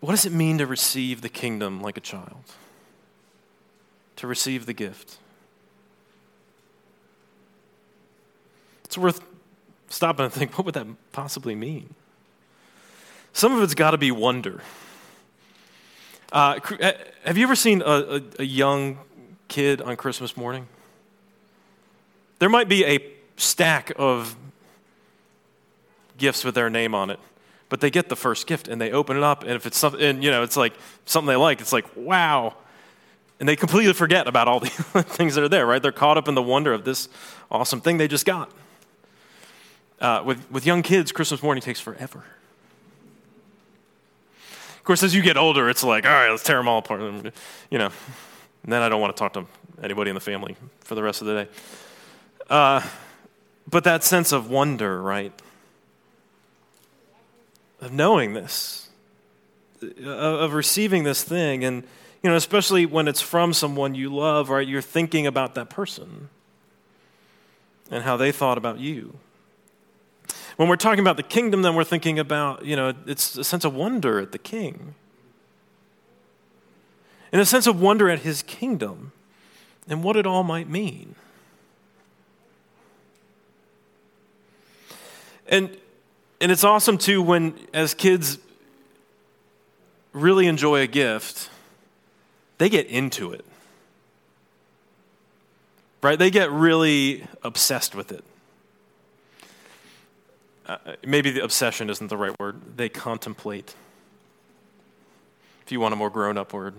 What 0.00 0.12
does 0.12 0.24
it 0.24 0.32
mean 0.32 0.56
to 0.56 0.66
receive 0.66 1.20
the 1.20 1.28
kingdom 1.28 1.82
like 1.82 1.98
a 1.98 2.00
child? 2.00 2.44
To 4.16 4.26
receive 4.26 4.64
the 4.64 4.72
gift? 4.72 5.18
It's 8.86 8.96
worth 8.96 9.20
stopping 9.90 10.24
and 10.24 10.32
think 10.32 10.56
what 10.56 10.64
would 10.64 10.74
that 10.74 10.86
possibly 11.12 11.54
mean? 11.54 11.94
Some 13.34 13.54
of 13.54 13.62
it's 13.62 13.74
got 13.74 13.90
to 13.90 13.98
be 13.98 14.10
wonder. 14.10 14.62
Uh, 16.32 16.58
have 17.24 17.36
you 17.36 17.44
ever 17.44 17.54
seen 17.54 17.82
a, 17.82 17.84
a, 17.84 18.22
a 18.38 18.44
young 18.44 18.98
kid 19.48 19.82
on 19.82 19.96
Christmas 19.96 20.38
morning? 20.38 20.68
There 22.38 22.48
might 22.48 22.68
be 22.68 22.86
a 22.86 22.98
stack 23.36 23.92
of 23.96 24.36
gifts 26.20 26.44
with 26.44 26.54
their 26.54 26.70
name 26.70 26.94
on 26.94 27.10
it. 27.10 27.18
But 27.68 27.80
they 27.80 27.90
get 27.90 28.08
the 28.08 28.16
first 28.16 28.46
gift 28.46 28.68
and 28.68 28.80
they 28.80 28.92
open 28.92 29.16
it 29.16 29.22
up, 29.22 29.42
and 29.42 29.52
if 29.52 29.66
it's 29.66 29.78
something, 29.78 30.22
you 30.22 30.30
know, 30.30 30.42
it's 30.42 30.56
like 30.56 30.74
something 31.04 31.26
they 31.26 31.36
like, 31.36 31.60
it's 31.60 31.72
like, 31.72 31.86
wow. 31.96 32.54
And 33.40 33.48
they 33.48 33.56
completely 33.56 33.92
forget 33.92 34.28
about 34.28 34.46
all 34.46 34.60
the 34.60 34.68
things 34.68 35.34
that 35.34 35.42
are 35.42 35.48
there, 35.48 35.66
right? 35.66 35.82
They're 35.82 35.92
caught 35.92 36.18
up 36.18 36.28
in 36.28 36.34
the 36.34 36.42
wonder 36.42 36.72
of 36.72 36.84
this 36.84 37.08
awesome 37.50 37.80
thing 37.80 37.96
they 37.98 38.08
just 38.08 38.26
got. 38.26 38.50
Uh, 40.00 40.22
with, 40.24 40.50
with 40.50 40.64
young 40.64 40.82
kids, 40.82 41.10
Christmas 41.12 41.42
morning 41.42 41.62
takes 41.62 41.80
forever. 41.80 42.24
Of 44.76 44.84
course, 44.84 45.02
as 45.02 45.14
you 45.14 45.22
get 45.22 45.36
older, 45.36 45.68
it's 45.68 45.84
like, 45.84 46.06
all 46.06 46.10
right, 46.10 46.30
let's 46.30 46.42
tear 46.42 46.56
them 46.56 46.68
all 46.68 46.78
apart. 46.78 47.00
You 47.70 47.78
know, 47.78 47.90
and 48.62 48.72
then 48.72 48.82
I 48.82 48.88
don't 48.88 49.00
want 49.00 49.14
to 49.14 49.20
talk 49.20 49.34
to 49.34 49.46
anybody 49.82 50.10
in 50.10 50.14
the 50.14 50.20
family 50.20 50.56
for 50.80 50.94
the 50.94 51.02
rest 51.02 51.20
of 51.20 51.26
the 51.26 51.44
day. 51.44 51.50
Uh, 52.48 52.82
but 53.68 53.84
that 53.84 54.02
sense 54.02 54.32
of 54.32 54.50
wonder, 54.50 55.00
right? 55.00 55.32
Of 57.80 57.92
knowing 57.92 58.34
this, 58.34 58.88
of 60.04 60.52
receiving 60.52 61.04
this 61.04 61.24
thing. 61.24 61.64
And, 61.64 61.82
you 62.22 62.30
know, 62.30 62.36
especially 62.36 62.86
when 62.86 63.08
it's 63.08 63.20
from 63.20 63.52
someone 63.52 63.94
you 63.94 64.14
love, 64.14 64.50
right? 64.50 64.66
You're 64.66 64.82
thinking 64.82 65.26
about 65.26 65.54
that 65.54 65.70
person 65.70 66.28
and 67.90 68.04
how 68.04 68.16
they 68.16 68.32
thought 68.32 68.58
about 68.58 68.78
you. 68.78 69.18
When 70.56 70.68
we're 70.68 70.76
talking 70.76 71.00
about 71.00 71.16
the 71.16 71.22
kingdom, 71.22 71.62
then 71.62 71.74
we're 71.74 71.84
thinking 71.84 72.18
about, 72.18 72.64
you 72.66 72.76
know, 72.76 72.92
it's 73.06 73.38
a 73.38 73.44
sense 73.44 73.64
of 73.64 73.74
wonder 73.74 74.20
at 74.20 74.32
the 74.32 74.38
king. 74.38 74.94
and 77.32 77.40
a 77.40 77.46
sense 77.46 77.66
of 77.66 77.80
wonder 77.80 78.08
at 78.08 78.20
his 78.20 78.42
kingdom 78.42 79.12
and 79.88 80.02
what 80.02 80.16
it 80.16 80.26
all 80.26 80.42
might 80.42 80.68
mean. 80.68 81.14
And 85.48 85.76
and 86.40 86.50
it's 86.50 86.64
awesome 86.64 86.96
too 86.96 87.20
when, 87.20 87.54
as 87.74 87.92
kids 87.92 88.38
really 90.12 90.46
enjoy 90.46 90.80
a 90.80 90.86
gift, 90.86 91.50
they 92.58 92.68
get 92.68 92.86
into 92.86 93.32
it. 93.32 93.44
Right? 96.02 96.18
They 96.18 96.30
get 96.30 96.50
really 96.50 97.26
obsessed 97.42 97.94
with 97.94 98.10
it. 98.10 98.24
Uh, 100.66 100.78
maybe 101.04 101.30
the 101.30 101.44
obsession 101.44 101.90
isn't 101.90 102.08
the 102.08 102.16
right 102.16 102.38
word. 102.40 102.76
They 102.76 102.88
contemplate. 102.88 103.74
If 105.64 105.72
you 105.72 105.80
want 105.80 105.92
a 105.92 105.96
more 105.96 106.10
grown 106.10 106.38
up 106.38 106.54
word, 106.54 106.74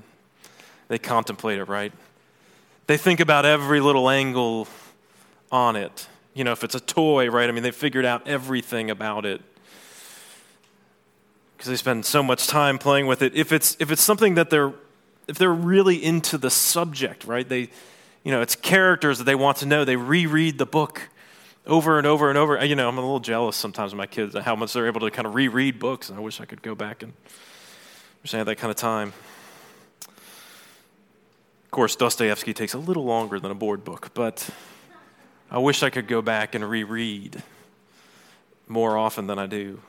they 0.88 0.98
contemplate 0.98 1.60
it, 1.60 1.66
right? 1.66 1.94
They 2.88 2.98
think 2.98 3.20
about 3.20 3.46
every 3.46 3.80
little 3.80 4.10
angle 4.10 4.68
on 5.52 5.76
it. 5.76 6.08
You 6.34 6.44
know, 6.44 6.52
if 6.52 6.64
it's 6.64 6.76
a 6.76 6.80
toy, 6.80 7.30
right? 7.30 7.48
I 7.48 7.52
mean, 7.52 7.64
they 7.64 7.72
figured 7.72 8.06
out 8.06 8.28
everything 8.28 8.90
about 8.90 9.26
it 9.26 9.42
because 11.62 11.70
they 11.70 11.78
spend 11.78 12.04
so 12.04 12.24
much 12.24 12.48
time 12.48 12.80
playing 12.80 13.06
with 13.06 13.22
it. 13.22 13.36
If 13.36 13.52
it's 13.52 13.78
if 13.80 13.92
it's 13.92 14.02
something 14.02 14.34
that 14.34 14.50
they're 14.50 14.74
if 15.28 15.38
they're 15.38 15.54
really 15.54 16.04
into 16.04 16.40
the 16.40 16.50
subject, 16.50 17.24
right? 17.26 17.48
They 17.48 17.70
you 18.24 18.32
know, 18.32 18.42
it's 18.42 18.56
characters 18.56 19.20
that 19.20 19.26
they 19.26 19.36
want 19.36 19.58
to 19.58 19.68
know. 19.68 19.86
They 19.86 19.96
reread 19.96 20.58
the 20.58 20.66
book 20.66 21.10
over 21.68 22.00
and 22.00 22.08
over 22.08 22.30
and 22.30 22.38
over. 22.40 22.66
You 22.66 22.74
know, 22.74 22.90
I'm 22.90 22.98
a 22.98 23.02
little 23.02 23.20
jealous 23.20 23.58
sometimes 23.58 23.92
of 23.92 24.00
my 24.00 24.08
kids 24.08 24.36
how 24.36 24.56
much 24.56 24.74
they're 24.74 24.88
able 24.88 25.02
to 25.02 25.12
kind 25.12 25.28
of 25.28 25.36
reread 25.36 25.78
books, 25.78 26.10
and 26.10 26.18
I 26.18 26.22
wish 26.24 26.42
I 26.42 26.46
could 26.46 26.64
go 26.64 26.74
back 26.74 27.04
and 27.04 27.14
wish 28.24 28.32
that 28.32 28.58
kind 28.58 28.72
of 28.72 28.76
time. 28.76 29.14
Of 30.08 31.70
course, 31.70 31.96
Dostoevsky 31.96 32.56
takes 32.56 32.74
a 32.74 32.80
little 32.80 33.06
longer 33.06 33.40
than 33.40 33.52
a 33.52 33.56
board 33.56 33.84
book, 33.84 34.16
but 34.16 34.50
I 35.52 35.60
wish 35.60 35.84
I 35.84 35.92
could 35.92 36.08
go 36.08 36.24
back 36.24 36.56
and 36.56 36.68
reread 36.68 37.44
more 38.68 38.98
often 38.98 39.28
than 39.28 39.38
I 39.38 39.46
do 39.46 39.80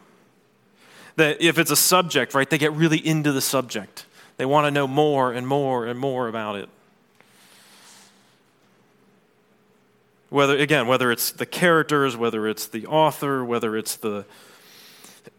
that 1.17 1.41
if 1.41 1.59
it's 1.59 1.71
a 1.71 1.77
subject, 1.77 2.35
right, 2.35 2.49
they 2.49 2.59
get 2.59 2.73
really 2.73 2.99
into 2.99 3.33
the 3.33 3.41
subject. 3.41 4.07
They 4.37 4.47
want 4.47 4.67
to 4.67 4.71
know 4.71 4.87
more 4.87 5.33
and 5.33 5.47
more 5.47 5.87
and 5.87 5.99
more 5.99 6.29
about 6.29 6.57
it. 6.57 6.69
Whether, 10.31 10.57
again, 10.57 10.87
whether 10.87 11.13
it's 11.13 11.31
the 11.31 11.45
characters, 11.45 12.17
whether 12.17 12.49
it's 12.49 12.67
the 12.67 12.87
author, 12.87 13.45
whether 13.45 13.77
it's 13.77 13.97
the 13.97 14.25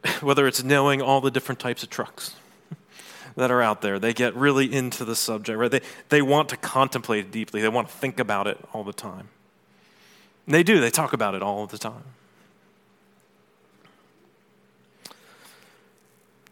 whether 0.22 0.48
it's 0.48 0.64
knowing 0.64 1.02
all 1.02 1.22
the 1.22 1.32
different 1.32 1.60
types 1.60 1.84
of 1.84 1.90
trucks 1.90 2.36
that 3.36 3.52
are 3.52 3.62
out 3.62 3.82
there. 3.82 4.00
They 4.00 4.14
get 4.14 4.36
really 4.36 4.72
into 4.72 5.06
the 5.06 5.16
subject, 5.16 5.58
right? 5.58 5.72
They, 5.72 5.82
they 6.10 6.22
want 6.22 6.50
to 6.50 6.58
contemplate 6.58 7.26
it 7.26 7.32
deeply. 7.32 7.62
They 7.62 7.70
want 7.70 7.88
to 7.90 7.94
think 7.94 8.20
about 8.20 8.48
it 8.48 8.58
all 8.74 8.84
the 8.84 8.94
time. 8.94 9.30
And 10.46 10.54
they 10.54 10.64
do, 10.64 10.80
they 10.80 10.90
talk 10.90 11.14
about 11.14 11.36
it 11.36 11.42
all 11.42 11.68
the 11.68 11.78
time. 11.78 12.04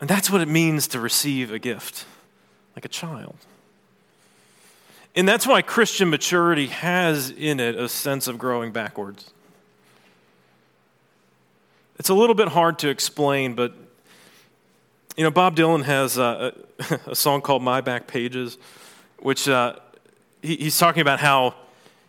And 0.01 0.09
that's 0.09 0.31
what 0.31 0.41
it 0.41 0.47
means 0.47 0.87
to 0.89 0.99
receive 0.99 1.51
a 1.51 1.59
gift, 1.59 2.05
like 2.75 2.83
a 2.83 2.89
child. 2.89 3.35
And 5.15 5.27
that's 5.27 5.45
why 5.45 5.61
Christian 5.61 6.09
maturity 6.09 6.67
has 6.67 7.29
in 7.29 7.59
it 7.59 7.75
a 7.75 7.87
sense 7.87 8.27
of 8.27 8.39
growing 8.39 8.71
backwards. 8.71 9.31
It's 11.99 12.09
a 12.09 12.15
little 12.15 12.33
bit 12.33 12.47
hard 12.47 12.79
to 12.79 12.89
explain, 12.89 13.53
but 13.53 13.73
you 15.15 15.23
know, 15.23 15.29
Bob 15.29 15.55
Dylan 15.55 15.83
has 15.83 16.17
a, 16.17 16.55
a, 16.79 16.99
a 17.11 17.15
song 17.15 17.41
called 17.41 17.61
My 17.61 17.79
Back 17.81 18.07
Pages, 18.07 18.57
which 19.19 19.47
uh, 19.47 19.75
he, 20.41 20.55
he's 20.55 20.79
talking 20.79 21.01
about 21.01 21.19
how 21.19 21.53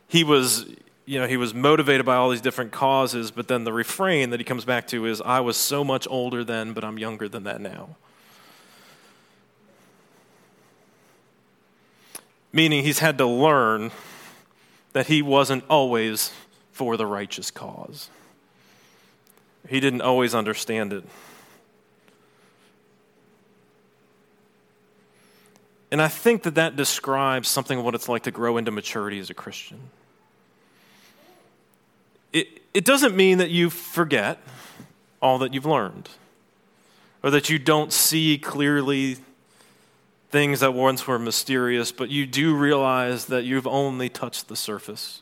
he 0.09 0.25
was 0.25 0.65
you 1.13 1.19
know, 1.19 1.27
he 1.27 1.37
was 1.37 1.53
motivated 1.53 2.07
by 2.07 2.17
all 2.17 2.31
these 2.31 2.41
different 2.41 2.73
causes, 2.73 3.31
but 3.31 3.47
then 3.47 3.65
the 3.65 3.73
refrain 3.73 4.31
that 4.31 4.41
he 4.41 4.45
comes 4.45 4.65
back 4.65 4.87
to 4.87 5.05
is, 5.05 5.21
I 5.21 5.41
was 5.41 5.59
so 5.59 5.85
much 5.85 6.09
older 6.09 6.43
then, 6.43 6.73
but 6.73 6.85
I'm 6.85 6.99
younger 6.99 7.29
than 7.29 7.45
that 7.45 7.61
now. 7.61 7.97
Meaning 12.51 12.83
he's 12.83 13.01
had 13.01 13.19
to 13.19 13.27
learn 13.27 13.91
that 14.95 15.09
he 15.09 15.21
wasn't 15.21 15.65
always 15.69 16.33
for 16.73 16.97
the 16.97 17.05
righteous 17.05 17.51
cause. 17.51 18.09
He 19.69 19.81
didn't 19.81 20.01
always 20.01 20.35
understand 20.35 20.95
it. 20.95 21.05
And 25.91 26.01
I 26.01 26.09
think 26.09 26.45
that 26.45 26.55
that 26.55 26.75
describes 26.75 27.51
something 27.51 27.81
of 27.81 27.85
what 27.85 27.95
it's 27.95 28.09
like 28.09 28.23
to 28.23 28.31
grow 28.31 28.57
into 28.57 28.71
maturity 28.71 29.19
as 29.19 29.29
a 29.29 29.35
Christian 29.35 29.91
it, 32.33 32.63
it 32.75 32.85
doesn't 32.85 33.15
mean 33.15 33.39
that 33.39 33.51
you 33.51 33.71
forget 33.71 34.39
all 35.21 35.39
that 35.39 35.55
you've 35.55 35.67
learned 35.67 36.09
or 37.23 37.31
that 37.31 37.49
you 37.49 37.59
don't 37.59 37.93
see 37.93 38.39
clearly 38.39 39.19
things 40.31 40.61
that 40.61 40.73
once 40.73 41.07
were 41.07 41.19
mysterious, 41.19 41.93
but 41.93 42.09
you 42.09 42.27
do 42.27 42.57
realize 42.57 43.27
that 43.27 43.45
you've 43.45 43.67
only 43.67 44.09
touched 44.09 44.49
the 44.49 44.57
surface. 44.57 45.21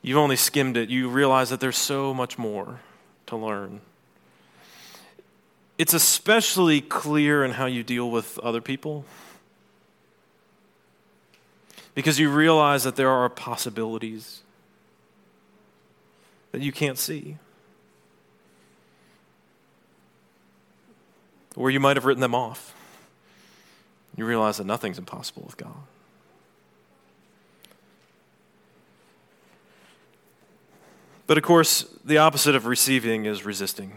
You've 0.00 0.16
only 0.16 0.36
skimmed 0.36 0.76
it. 0.76 0.88
You 0.88 1.08
realize 1.08 1.50
that 1.50 1.60
there's 1.60 1.76
so 1.76 2.14
much 2.14 2.38
more 2.38 2.80
to 3.26 3.36
learn. 3.36 3.80
it's 5.78 5.94
especially 5.94 6.80
clear 6.80 7.44
in 7.44 7.52
how 7.52 7.66
you 7.66 7.82
deal 7.82 8.10
with 8.10 8.38
other 8.40 8.60
people 8.60 9.04
because 11.94 12.18
you 12.18 12.28
realize 12.30 12.84
that 12.84 12.96
there 12.96 13.08
are 13.08 13.28
possibilities 13.28 14.42
that 16.52 16.60
you 16.60 16.72
can't 16.72 16.98
see. 16.98 17.36
Where 21.54 21.70
you 21.70 21.80
might 21.80 21.96
have 21.96 22.04
written 22.04 22.20
them 22.20 22.34
off. 22.34 22.74
You 24.16 24.24
realize 24.26 24.58
that 24.58 24.64
nothing's 24.64 24.98
impossible 24.98 25.42
with 25.44 25.56
God. 25.56 25.74
But 31.26 31.38
of 31.38 31.44
course, 31.44 31.82
the 32.04 32.18
opposite 32.18 32.56
of 32.56 32.66
receiving 32.66 33.24
is 33.24 33.44
resisting. 33.44 33.92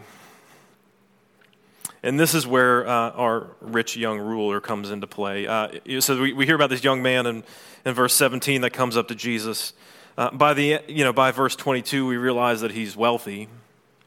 And 2.04 2.20
this 2.20 2.36
is 2.36 2.46
where 2.46 2.86
uh, 2.86 3.12
our 3.12 3.48
rich 3.62 3.96
young 3.96 4.20
ruler 4.20 4.62
comes 4.62 4.92
into 4.92 5.08
play. 5.08 5.48
Uh, 5.48 5.70
so 6.00 6.22
we, 6.22 6.34
we 6.34 6.46
hear 6.46 6.54
about 6.54 6.70
this 6.70 6.84
young 6.84 7.02
man 7.02 7.26
in, 7.26 7.44
in 7.86 7.94
verse 7.94 8.14
17 8.14 8.62
that 8.62 8.70
comes 8.72 8.96
up 8.96 9.08
to 9.08 9.16
Jesus. 9.16 9.74
Uh, 10.18 10.30
by, 10.32 10.54
the, 10.54 10.80
you 10.88 11.04
know, 11.04 11.14
by 11.14 11.32
verse 11.32 11.56
22, 11.56 12.06
we 12.06 12.18
realize 12.18 12.62
that 12.62 12.72
he's 12.72 12.96
wealthy, 12.96 13.48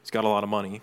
he's 0.03 0.11
got 0.11 0.25
a 0.25 0.29
lot 0.29 0.45
of 0.45 0.51
money. 0.51 0.81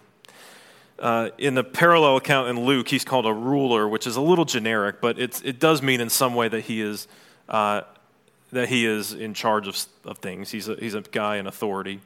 Uh, 1.00 1.30
in 1.38 1.56
the 1.56 1.64
parallel 1.64 2.18
account 2.18 2.50
in 2.50 2.66
Luke, 2.66 2.88
he's 2.88 3.04
called 3.04 3.26
a 3.26 3.34
ruler, 3.34 3.88
which 3.88 4.06
is 4.06 4.16
a 4.16 4.22
little 4.22 4.46
generic, 4.46 5.02
but 5.02 5.18
it 5.18 5.60
does 5.60 5.82
mean 5.82 6.02
in 6.02 6.10
some 6.10 6.36
way 6.36 6.48
that 6.48 6.62
he 6.62 6.82
is, 6.82 7.08
uh, 7.50 7.82
that 8.52 8.70
he 8.70 8.86
is 8.86 9.14
in 9.14 9.34
charge 9.34 9.68
of, 9.68 9.78
of 10.06 10.18
things. 10.20 10.52
He's 10.52 10.68
a, 10.68 10.76
he's 10.76 10.94
a 10.94 11.02
guy 11.02 11.38
in 11.38 11.48
authority. 11.48 12.00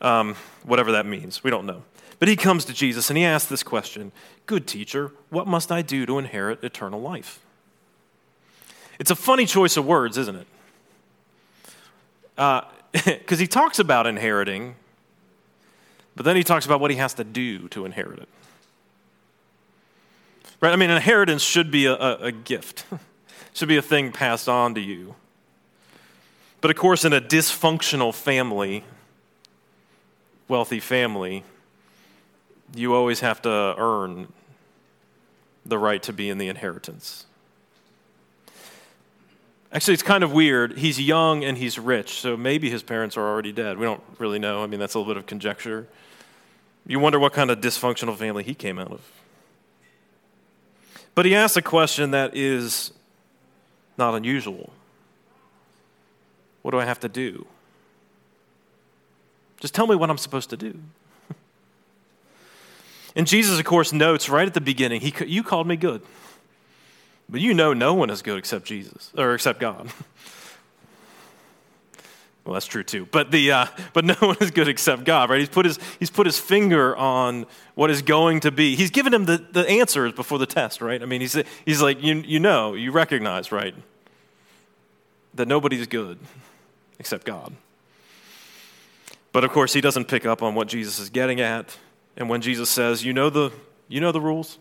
Um, 0.00 0.36
whatever 0.62 0.92
that 0.92 1.06
means, 1.06 1.44
we 1.44 1.50
don't 1.50 1.66
know. 1.66 1.82
But 2.18 2.28
he 2.28 2.36
comes 2.36 2.64
to 2.66 2.72
Jesus 2.72 3.10
and 3.10 3.16
he 3.16 3.24
asks 3.24 3.48
this 3.48 3.62
question 3.62 4.12
Good 4.46 4.66
teacher, 4.66 5.12
what 5.30 5.46
must 5.46 5.70
I 5.70 5.82
do 5.82 6.06
to 6.06 6.18
inherit 6.18 6.62
eternal 6.64 7.00
life? 7.00 7.40
It's 8.98 9.10
a 9.10 9.16
funny 9.16 9.46
choice 9.46 9.76
of 9.76 9.86
words, 9.86 10.16
isn't 10.18 10.36
it? 10.36 10.46
Because 12.38 12.62
uh, 13.04 13.36
he 13.36 13.48
talks 13.48 13.80
about 13.80 14.06
inheriting, 14.06 14.76
but 16.14 16.24
then 16.24 16.36
he 16.36 16.44
talks 16.44 16.66
about 16.66 16.78
what 16.78 16.92
he 16.92 16.96
has 16.96 17.14
to 17.14 17.24
do 17.24 17.66
to 17.70 17.84
inherit 17.84 18.20
it. 18.20 18.28
Right? 20.60 20.72
I 20.72 20.76
mean, 20.76 20.88
inheritance 20.88 21.42
should 21.42 21.72
be 21.72 21.86
a, 21.86 21.94
a, 21.94 22.16
a 22.26 22.32
gift, 22.32 22.84
should 23.54 23.66
be 23.66 23.76
a 23.76 23.82
thing 23.82 24.12
passed 24.12 24.48
on 24.48 24.76
to 24.76 24.80
you. 24.80 25.16
But 26.60 26.70
of 26.70 26.76
course, 26.76 27.04
in 27.04 27.12
a 27.12 27.20
dysfunctional 27.20 28.14
family, 28.14 28.84
wealthy 30.46 30.78
family, 30.78 31.42
you 32.72 32.94
always 32.94 33.18
have 33.18 33.42
to 33.42 33.74
earn 33.76 34.32
the 35.66 35.78
right 35.78 36.02
to 36.04 36.12
be 36.12 36.30
in 36.30 36.38
the 36.38 36.46
inheritance. 36.48 37.26
Actually, 39.70 39.94
it's 39.94 40.02
kind 40.02 40.24
of 40.24 40.32
weird. 40.32 40.78
He's 40.78 40.98
young 40.98 41.44
and 41.44 41.58
he's 41.58 41.78
rich, 41.78 42.20
so 42.20 42.36
maybe 42.36 42.70
his 42.70 42.82
parents 42.82 43.16
are 43.16 43.28
already 43.28 43.52
dead. 43.52 43.76
We 43.76 43.84
don't 43.84 44.02
really 44.18 44.38
know. 44.38 44.62
I 44.62 44.66
mean, 44.66 44.80
that's 44.80 44.94
a 44.94 44.98
little 44.98 45.12
bit 45.12 45.18
of 45.18 45.26
conjecture. 45.26 45.86
You 46.86 46.98
wonder 46.98 47.18
what 47.18 47.34
kind 47.34 47.50
of 47.50 47.60
dysfunctional 47.60 48.16
family 48.16 48.42
he 48.42 48.54
came 48.54 48.78
out 48.78 48.92
of. 48.92 49.00
But 51.14 51.26
he 51.26 51.34
asks 51.34 51.56
a 51.56 51.62
question 51.62 52.12
that 52.12 52.34
is 52.34 52.92
not 53.98 54.14
unusual 54.14 54.72
What 56.62 56.70
do 56.70 56.78
I 56.78 56.84
have 56.84 57.00
to 57.00 57.08
do? 57.08 57.46
Just 59.60 59.74
tell 59.74 59.86
me 59.86 59.96
what 59.96 60.08
I'm 60.08 60.18
supposed 60.18 60.50
to 60.50 60.56
do. 60.56 60.78
And 63.16 63.26
Jesus, 63.26 63.58
of 63.58 63.64
course, 63.64 63.92
notes 63.92 64.28
right 64.28 64.46
at 64.46 64.54
the 64.54 64.60
beginning, 64.60 65.00
he, 65.00 65.12
You 65.26 65.42
called 65.42 65.66
me 65.66 65.76
good. 65.76 66.02
But 67.28 67.40
you 67.40 67.52
know 67.54 67.74
no 67.74 67.94
one 67.94 68.10
is 68.10 68.22
good 68.22 68.38
except 68.38 68.64
Jesus, 68.64 69.12
or 69.16 69.34
except 69.34 69.60
God. 69.60 69.88
well, 72.44 72.54
that's 72.54 72.66
true 72.66 72.82
too. 72.82 73.06
But, 73.10 73.30
the, 73.30 73.52
uh, 73.52 73.66
but 73.92 74.04
no 74.04 74.14
one 74.20 74.36
is 74.40 74.50
good 74.50 74.68
except 74.68 75.04
God, 75.04 75.28
right? 75.28 75.40
He's 75.40 75.48
put, 75.48 75.66
his, 75.66 75.78
he's 75.98 76.10
put 76.10 76.26
his 76.26 76.38
finger 76.38 76.96
on 76.96 77.46
what 77.74 77.90
is 77.90 78.00
going 78.00 78.40
to 78.40 78.50
be. 78.50 78.76
He's 78.76 78.90
given 78.90 79.12
him 79.12 79.26
the, 79.26 79.44
the 79.52 79.68
answers 79.68 80.12
before 80.12 80.38
the 80.38 80.46
test, 80.46 80.80
right? 80.80 81.02
I 81.02 81.04
mean, 81.04 81.20
he's, 81.20 81.36
he's 81.66 81.82
like, 81.82 82.02
you, 82.02 82.14
you 82.26 82.40
know, 82.40 82.74
you 82.74 82.92
recognize, 82.92 83.52
right? 83.52 83.74
That 85.34 85.48
nobody's 85.48 85.86
good 85.86 86.18
except 86.98 87.26
God. 87.26 87.54
But 89.32 89.44
of 89.44 89.50
course, 89.50 89.74
he 89.74 89.80
doesn't 89.80 90.06
pick 90.06 90.24
up 90.24 90.42
on 90.42 90.54
what 90.54 90.68
Jesus 90.68 90.98
is 90.98 91.10
getting 91.10 91.40
at. 91.40 91.76
And 92.16 92.28
when 92.28 92.40
Jesus 92.40 92.70
says, 92.70 93.04
You 93.04 93.12
know 93.12 93.30
the, 93.30 93.52
you 93.86 94.00
know 94.00 94.10
the 94.10 94.20
rules? 94.20 94.58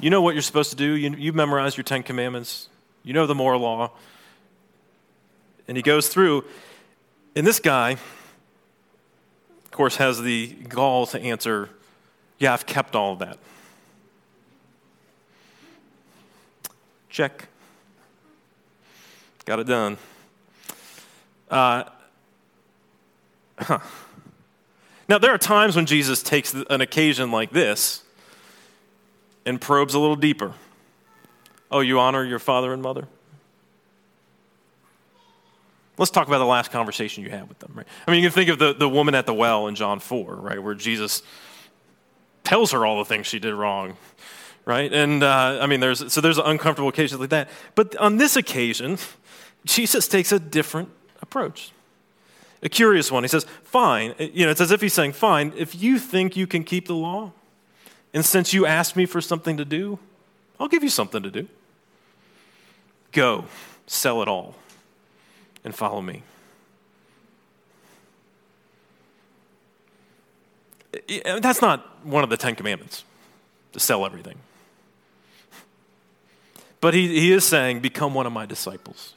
You 0.00 0.10
know 0.10 0.20
what 0.20 0.34
you're 0.34 0.42
supposed 0.42 0.70
to 0.70 0.76
do? 0.76 0.92
You, 0.92 1.10
you 1.16 1.32
memorized 1.32 1.76
your 1.76 1.84
Ten 1.84 2.02
Commandments, 2.02 2.68
you 3.02 3.12
know 3.12 3.26
the 3.26 3.34
moral 3.34 3.60
law. 3.60 3.92
And 5.68 5.76
he 5.76 5.82
goes 5.82 6.08
through, 6.08 6.44
and 7.36 7.46
this 7.46 7.60
guy, 7.60 7.92
of 7.92 9.70
course, 9.70 9.96
has 9.96 10.20
the 10.20 10.48
gall 10.68 11.06
to 11.06 11.20
answer, 11.20 11.70
Yeah, 12.38 12.52
I've 12.52 12.66
kept 12.66 12.96
all 12.96 13.12
of 13.12 13.20
that. 13.20 13.38
Check. 17.08 17.48
Got 19.44 19.60
it 19.60 19.66
done. 19.66 19.98
Uh, 21.50 21.84
huh. 23.58 23.78
Now, 25.08 25.18
there 25.18 25.32
are 25.32 25.38
times 25.38 25.76
when 25.76 25.84
Jesus 25.84 26.22
takes 26.22 26.54
an 26.54 26.80
occasion 26.80 27.30
like 27.30 27.50
this 27.50 28.01
and 29.44 29.60
probes 29.60 29.94
a 29.94 29.98
little 29.98 30.16
deeper. 30.16 30.54
Oh, 31.70 31.80
you 31.80 31.98
honor 31.98 32.24
your 32.24 32.38
father 32.38 32.72
and 32.72 32.82
mother? 32.82 33.08
Let's 35.98 36.10
talk 36.10 36.26
about 36.26 36.38
the 36.38 36.46
last 36.46 36.70
conversation 36.70 37.22
you 37.22 37.30
had 37.30 37.48
with 37.48 37.58
them, 37.58 37.72
right? 37.74 37.86
I 38.06 38.10
mean, 38.10 38.22
you 38.22 38.28
can 38.28 38.34
think 38.34 38.50
of 38.50 38.58
the, 38.58 38.74
the 38.74 38.88
woman 38.88 39.14
at 39.14 39.26
the 39.26 39.34
well 39.34 39.68
in 39.68 39.74
John 39.74 40.00
4, 40.00 40.36
right, 40.36 40.62
where 40.62 40.74
Jesus 40.74 41.22
tells 42.44 42.72
her 42.72 42.84
all 42.84 42.98
the 42.98 43.04
things 43.04 43.26
she 43.26 43.38
did 43.38 43.54
wrong, 43.54 43.96
right? 44.64 44.92
And 44.92 45.22
uh, 45.22 45.58
I 45.60 45.66
mean, 45.66 45.80
there's, 45.80 46.12
so 46.12 46.20
there's 46.20 46.38
uncomfortable 46.38 46.88
occasions 46.88 47.20
like 47.20 47.30
that. 47.30 47.48
But 47.74 47.94
on 47.96 48.16
this 48.16 48.36
occasion, 48.36 48.98
Jesus 49.64 50.08
takes 50.08 50.32
a 50.32 50.40
different 50.40 50.88
approach 51.20 51.72
a 52.62 52.68
curious 52.68 53.10
one. 53.10 53.24
He 53.24 53.28
says, 53.28 53.44
Fine. 53.64 54.14
You 54.18 54.44
know, 54.46 54.50
it's 54.50 54.60
as 54.60 54.70
if 54.70 54.80
he's 54.80 54.94
saying, 54.94 55.12
Fine, 55.12 55.52
if 55.56 55.74
you 55.74 55.98
think 55.98 56.36
you 56.36 56.46
can 56.46 56.64
keep 56.64 56.86
the 56.86 56.94
law, 56.94 57.32
and 58.14 58.24
since 58.24 58.52
you 58.52 58.66
asked 58.66 58.96
me 58.96 59.06
for 59.06 59.20
something 59.20 59.56
to 59.56 59.64
do, 59.64 59.98
I'll 60.60 60.68
give 60.68 60.82
you 60.82 60.90
something 60.90 61.22
to 61.22 61.30
do. 61.30 61.48
Go, 63.12 63.44
sell 63.86 64.22
it 64.22 64.28
all, 64.28 64.54
and 65.64 65.74
follow 65.74 66.00
me. 66.00 66.22
That's 71.24 71.62
not 71.62 72.04
one 72.04 72.22
of 72.22 72.30
the 72.30 72.36
Ten 72.36 72.54
Commandments, 72.54 73.04
to 73.72 73.80
sell 73.80 74.04
everything. 74.04 74.38
But 76.80 76.94
he, 76.94 77.08
he 77.08 77.32
is 77.32 77.44
saying, 77.44 77.80
Become 77.80 78.12
one 78.12 78.26
of 78.26 78.32
my 78.32 78.44
disciples. 78.44 79.14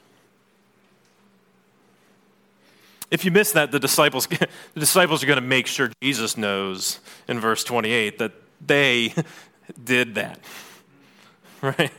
If 3.10 3.24
you 3.24 3.30
miss 3.30 3.52
that, 3.52 3.72
the 3.72 3.78
disciples, 3.78 4.26
the 4.74 4.80
disciples 4.80 5.22
are 5.22 5.26
going 5.26 5.36
to 5.36 5.46
make 5.46 5.66
sure 5.66 5.90
Jesus 6.02 6.36
knows 6.36 7.00
in 7.28 7.38
verse 7.38 7.62
28 7.62 8.18
that 8.18 8.32
they 8.64 9.14
did 9.84 10.14
that. 10.16 10.40
Right? 11.62 11.90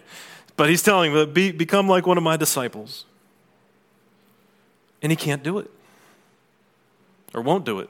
But 0.55 0.69
he's 0.69 0.83
telling 0.83 1.13
them, 1.13 1.33
Be, 1.33 1.51
become 1.51 1.89
like 1.89 2.05
one 2.05 2.15
of 2.15 2.23
my 2.23 2.37
disciples. 2.37 3.05
And 5.01 5.11
he 5.11 5.15
can't 5.15 5.41
do 5.41 5.57
it 5.57 5.69
or 7.33 7.41
won't 7.41 7.65
do 7.65 7.79
it. 7.79 7.89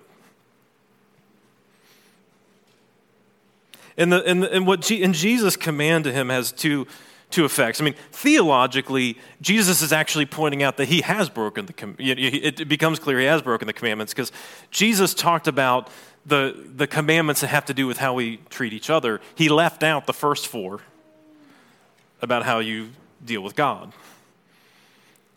And, 3.98 4.14
the, 4.14 4.24
and, 4.24 4.44
the, 4.44 4.54
and 4.54 4.66
what 4.66 4.82
G, 4.82 5.04
and 5.04 5.14
Jesus' 5.14 5.58
command 5.58 6.06
to 6.06 6.14
him 6.14 6.30
has 6.30 6.52
two 6.52 6.88
two 7.30 7.44
effects. 7.44 7.82
I 7.82 7.84
mean, 7.84 7.96
theologically, 8.12 9.18
Jesus 9.42 9.82
is 9.82 9.92
actually 9.92 10.26
pointing 10.26 10.64
out 10.64 10.78
that 10.78 10.88
he 10.88 11.02
has 11.02 11.30
broken 11.30 11.66
the, 11.66 11.96
it 12.00 12.68
becomes 12.70 13.00
clear 13.00 13.20
he 13.20 13.26
has 13.26 13.42
broken 13.42 13.68
the 13.68 13.74
commandments 13.74 14.14
because 14.14 14.32
Jesus 14.72 15.14
talked 15.14 15.48
about 15.48 15.90
the, 16.28 16.54
the 16.76 16.88
commandments 16.88 17.42
that 17.42 17.48
have 17.48 17.66
to 17.66 17.74
do 17.74 17.88
with 17.88 17.98
how 17.98 18.14
we 18.14 18.38
treat 18.50 18.74
each 18.74 18.90
other. 18.90 19.22
He 19.36 19.48
left 19.48 19.82
out 19.82 20.06
the 20.06 20.14
first 20.14 20.48
four 20.48 20.82
about 22.22 22.44
how 22.44 22.60
you 22.60 22.90
deal 23.24 23.42
with 23.42 23.56
God. 23.56 23.94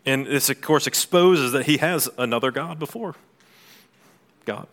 And 0.05 0.25
this, 0.25 0.49
of 0.49 0.61
course, 0.61 0.87
exposes 0.87 1.53
that 1.53 1.65
he 1.65 1.77
has 1.77 2.09
another 2.17 2.51
God 2.51 2.77
before 2.77 3.15
God. 4.45 4.67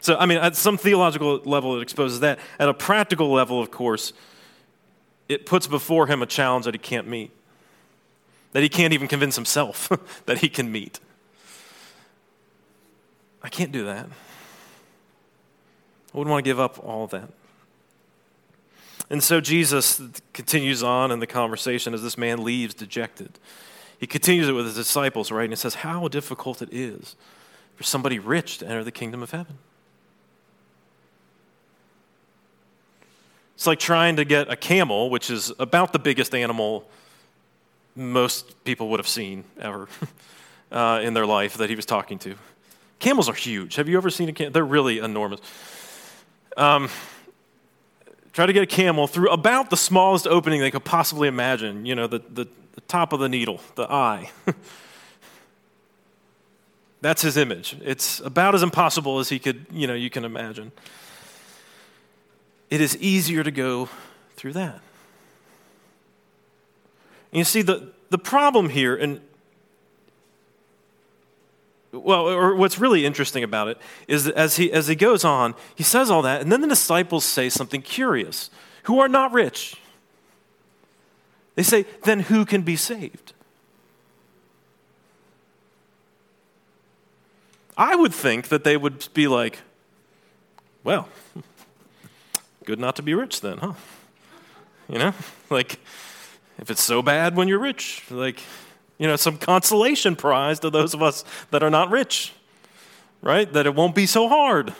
So, 0.00 0.16
I 0.16 0.24
mean, 0.24 0.38
at 0.38 0.56
some 0.56 0.78
theological 0.78 1.38
level, 1.44 1.76
it 1.78 1.82
exposes 1.82 2.20
that. 2.20 2.38
At 2.58 2.68
a 2.68 2.74
practical 2.74 3.30
level, 3.30 3.60
of 3.60 3.70
course, 3.70 4.12
it 5.28 5.44
puts 5.44 5.66
before 5.66 6.06
him 6.06 6.22
a 6.22 6.26
challenge 6.26 6.64
that 6.64 6.74
he 6.74 6.78
can't 6.78 7.08
meet, 7.08 7.30
that 8.52 8.62
he 8.62 8.68
can't 8.68 8.94
even 8.94 9.08
convince 9.08 9.34
himself 9.34 9.90
that 10.26 10.38
he 10.38 10.48
can 10.48 10.70
meet. 10.70 11.00
I 13.42 13.48
can't 13.48 13.72
do 13.72 13.84
that. 13.84 14.06
I 16.16 16.18
wouldn't 16.18 16.30
want 16.30 16.46
to 16.46 16.48
give 16.48 16.58
up 16.58 16.82
all 16.82 17.04
of 17.04 17.10
that. 17.10 17.28
And 19.10 19.22
so 19.22 19.38
Jesus 19.38 20.00
continues 20.32 20.82
on 20.82 21.10
in 21.10 21.20
the 21.20 21.26
conversation 21.26 21.92
as 21.92 22.02
this 22.02 22.16
man 22.16 22.42
leaves 22.42 22.72
dejected. 22.72 23.38
He 24.00 24.06
continues 24.06 24.48
it 24.48 24.52
with 24.52 24.64
his 24.64 24.74
disciples, 24.76 25.30
right? 25.30 25.44
And 25.44 25.52
he 25.52 25.56
says, 25.56 25.74
How 25.74 26.08
difficult 26.08 26.62
it 26.62 26.70
is 26.72 27.16
for 27.76 27.82
somebody 27.84 28.18
rich 28.18 28.56
to 28.58 28.66
enter 28.66 28.82
the 28.82 28.90
kingdom 28.90 29.22
of 29.22 29.30
heaven. 29.30 29.58
It's 33.54 33.66
like 33.66 33.78
trying 33.78 34.16
to 34.16 34.24
get 34.24 34.50
a 34.50 34.56
camel, 34.56 35.10
which 35.10 35.28
is 35.28 35.52
about 35.58 35.92
the 35.92 35.98
biggest 35.98 36.34
animal 36.34 36.88
most 37.94 38.64
people 38.64 38.88
would 38.88 39.00
have 39.00 39.08
seen 39.08 39.44
ever 39.60 39.86
uh, 40.72 41.00
in 41.02 41.12
their 41.12 41.26
life 41.26 41.58
that 41.58 41.68
he 41.68 41.76
was 41.76 41.84
talking 41.84 42.18
to. 42.20 42.36
Camels 43.00 43.28
are 43.28 43.34
huge. 43.34 43.74
Have 43.76 43.86
you 43.86 43.98
ever 43.98 44.08
seen 44.08 44.30
a 44.30 44.32
camel? 44.32 44.52
They're 44.52 44.64
really 44.64 44.98
enormous. 44.98 45.40
Um, 46.56 46.88
try 48.32 48.46
to 48.46 48.52
get 48.52 48.62
a 48.62 48.66
camel 48.66 49.06
through 49.06 49.30
about 49.30 49.70
the 49.70 49.76
smallest 49.76 50.26
opening 50.26 50.60
they 50.60 50.70
could 50.70 50.84
possibly 50.84 51.28
imagine, 51.28 51.86
you 51.86 51.94
know, 51.94 52.06
the, 52.06 52.18
the, 52.18 52.46
the 52.74 52.80
top 52.82 53.12
of 53.12 53.20
the 53.20 53.28
needle, 53.28 53.60
the 53.74 53.90
eye. 53.90 54.30
That's 57.00 57.22
his 57.22 57.36
image. 57.36 57.76
It's 57.82 58.20
about 58.20 58.54
as 58.54 58.62
impossible 58.62 59.18
as 59.18 59.28
he 59.28 59.38
could, 59.38 59.66
you 59.70 59.86
know, 59.86 59.94
you 59.94 60.10
can 60.10 60.24
imagine. 60.24 60.72
It 62.70 62.80
is 62.80 62.96
easier 62.96 63.44
to 63.44 63.50
go 63.50 63.88
through 64.36 64.54
that. 64.54 64.80
And 67.32 67.38
you 67.38 67.44
see, 67.44 67.62
the, 67.62 67.92
the 68.10 68.18
problem 68.18 68.70
here, 68.70 68.96
and 68.96 69.20
well, 71.98 72.28
or 72.28 72.54
what's 72.54 72.78
really 72.78 73.04
interesting 73.04 73.42
about 73.42 73.68
it 73.68 73.78
is 74.08 74.24
that 74.24 74.34
as 74.34 74.56
he, 74.56 74.72
as 74.72 74.88
he 74.88 74.94
goes 74.94 75.24
on, 75.24 75.54
he 75.74 75.82
says 75.82 76.10
all 76.10 76.22
that, 76.22 76.40
and 76.40 76.50
then 76.50 76.60
the 76.60 76.68
disciples 76.68 77.24
say 77.24 77.48
something 77.48 77.82
curious 77.82 78.50
who 78.84 79.00
are 79.00 79.08
not 79.08 79.32
rich. 79.32 79.76
They 81.54 81.62
say, 81.62 81.86
then 82.04 82.20
who 82.20 82.44
can 82.44 82.62
be 82.62 82.76
saved? 82.76 83.32
I 87.76 87.94
would 87.94 88.14
think 88.14 88.48
that 88.48 88.64
they 88.64 88.76
would 88.76 89.08
be 89.12 89.28
like, 89.28 89.58
well, 90.84 91.08
good 92.64 92.78
not 92.78 92.96
to 92.96 93.02
be 93.02 93.14
rich 93.14 93.40
then, 93.40 93.58
huh? 93.58 93.74
You 94.88 94.98
know, 94.98 95.14
like 95.50 95.78
if 96.58 96.70
it's 96.70 96.82
so 96.82 97.02
bad 97.02 97.36
when 97.36 97.48
you're 97.48 97.58
rich, 97.58 98.02
like 98.10 98.40
you 98.98 99.06
know, 99.06 99.16
some 99.16 99.38
consolation 99.38 100.16
prize 100.16 100.60
to 100.60 100.70
those 100.70 100.94
of 100.94 101.02
us 101.02 101.24
that 101.50 101.62
are 101.62 101.70
not 101.70 101.90
rich, 101.90 102.32
right? 103.22 103.52
That 103.52 103.66
it 103.66 103.74
won't 103.74 103.94
be 103.94 104.06
so 104.06 104.28
hard. 104.28 104.74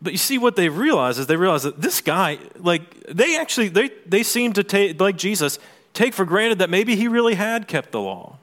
But 0.00 0.12
you 0.12 0.18
see, 0.18 0.36
what 0.36 0.54
they 0.54 0.68
realize 0.68 1.18
is 1.18 1.26
they 1.26 1.36
realize 1.36 1.62
that 1.62 1.80
this 1.80 2.00
guy, 2.00 2.38
like, 2.58 3.04
they 3.06 3.38
actually, 3.38 3.68
they, 3.68 3.90
they 4.06 4.22
seem 4.22 4.52
to 4.52 4.62
take, 4.62 5.00
like 5.00 5.16
Jesus, 5.16 5.58
take 5.94 6.12
for 6.12 6.26
granted 6.26 6.58
that 6.58 6.68
maybe 6.68 6.94
he 6.94 7.08
really 7.08 7.34
had 7.34 7.66
kept 7.66 7.90
the 7.90 8.00
law. 8.00 8.36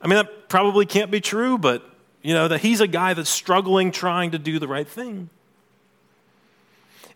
I 0.00 0.06
mean, 0.06 0.16
that 0.16 0.48
probably 0.48 0.86
can't 0.86 1.10
be 1.10 1.20
true, 1.20 1.58
but, 1.58 1.82
you 2.22 2.32
know, 2.32 2.48
that 2.48 2.60
he's 2.60 2.80
a 2.80 2.86
guy 2.86 3.12
that's 3.12 3.28
struggling 3.28 3.92
trying 3.92 4.30
to 4.30 4.38
do 4.38 4.58
the 4.58 4.68
right 4.68 4.88
thing. 4.88 5.28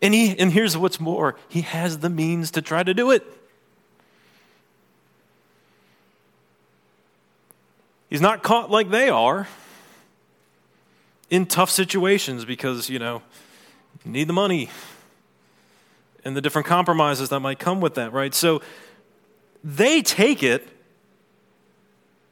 And, 0.03 0.13
he, 0.13 0.39
and 0.39 0.53
here's 0.53 0.77
what's 0.77 1.01
more 1.01 1.37
he 1.49 1.63
has 1.63 1.99
the 1.99 2.11
means 2.11 2.51
to 2.53 2.63
try 2.63 2.83
to 2.83 2.93
do 2.93 3.11
it. 3.11 3.25
He's 8.11 8.21
not 8.21 8.43
caught 8.43 8.71
like 8.71 8.91
they 8.91 9.09
are 9.09 9.49
in 11.31 11.47
tough 11.47 11.71
situations 11.71 12.45
because, 12.45 12.91
you 12.91 12.99
know, 12.99 13.23
you 14.05 14.11
need 14.11 14.29
the 14.29 14.33
money 14.33 14.69
and 16.25 16.37
the 16.37 16.41
different 16.41 16.67
compromises 16.67 17.29
that 17.29 17.41
might 17.41 17.61
come 17.61 17.81
with 17.81 17.95
that, 17.95 18.13
right? 18.13 18.35
So 18.35 18.61
they 19.63 20.03
take 20.03 20.43
it 20.43 20.67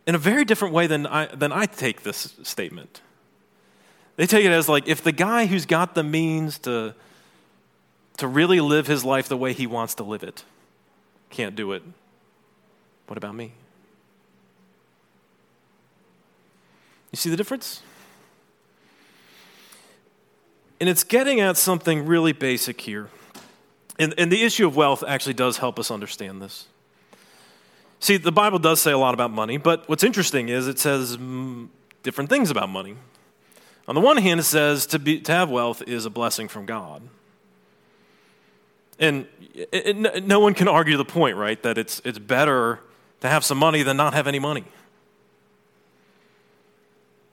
in 0.07 0.14
a 0.14 0.19
very 0.19 0.45
different 0.45 0.75
way 0.75 0.88
than 0.88 1.07
I, 1.07 1.27
than 1.27 1.53
I 1.53 1.67
take 1.67 2.03
this 2.03 2.35
statement. 2.43 3.01
They 4.17 4.27
take 4.27 4.45
it 4.45 4.51
as 4.51 4.69
like 4.69 4.88
if 4.88 5.03
the 5.03 5.12
guy 5.12 5.47
who's 5.47 5.64
got 5.64 5.95
the 5.95 6.03
means 6.03 6.59
to, 6.61 6.95
to 8.17 8.27
really 8.27 8.61
live 8.61 8.88
his 8.88 9.05
life 9.05 9.29
the 9.29 9.37
way 9.37 9.53
he 9.53 9.67
wants 9.67 9.95
to 9.95 10.03
live 10.03 10.25
it 10.25 10.45
can't 11.31 11.55
do 11.55 11.73
it, 11.73 11.83
what 13.07 13.17
about 13.17 13.35
me? 13.35 13.53
You 17.12 17.16
see 17.16 17.31
the 17.31 17.37
difference? 17.37 17.83
And 20.81 20.88
it's 20.88 21.05
getting 21.05 21.40
at 21.40 21.57
something 21.57 22.07
really 22.07 22.33
basic 22.33 22.81
here. 22.81 23.09
And, 23.99 24.14
and 24.16 24.31
the 24.31 24.44
issue 24.44 24.66
of 24.66 24.77
wealth 24.77 25.03
actually 25.07 25.35
does 25.35 25.59
help 25.59 25.79
us 25.79 25.90
understand 25.90 26.40
this. 26.40 26.66
See, 28.01 28.16
the 28.16 28.31
Bible 28.31 28.61
does 28.61 28.81
say 28.81 28.92
a 28.92 28.99
lot 28.99 29.12
about 29.12 29.33
money, 29.33 29.57
but 29.57 29.88
what's 29.88 30.05
interesting 30.05 30.49
is 30.49 30.68
it 30.68 30.79
says 30.79 31.16
different 32.05 32.31
things 32.31 32.51
about 32.51 32.68
money. 32.68 32.94
On 33.88 33.94
the 33.94 34.01
one 34.01 34.18
hand, 34.18 34.38
it 34.38 34.44
says 34.44 34.87
to, 34.87 34.99
be, 35.01 35.18
to 35.21 35.33
have 35.33 35.51
wealth 35.51 35.83
is 35.87 36.05
a 36.05 36.11
blessing 36.11 36.47
from 36.47 36.64
God. 36.64 37.03
And 39.01 39.27
no 40.23 40.40
one 40.40 40.55
can 40.55 40.68
argue 40.68 40.97
the 40.97 41.05
point, 41.05 41.37
right? 41.37 41.61
That 41.62 41.79
it's, 41.79 42.01
it's 42.05 42.18
better 42.18 42.81
to 43.21 43.29
have 43.29 43.44
some 43.44 43.59
money 43.59 43.83
than 43.83 43.97
not 43.97 44.14
have 44.14 44.27
any 44.27 44.38
money. 44.38 44.64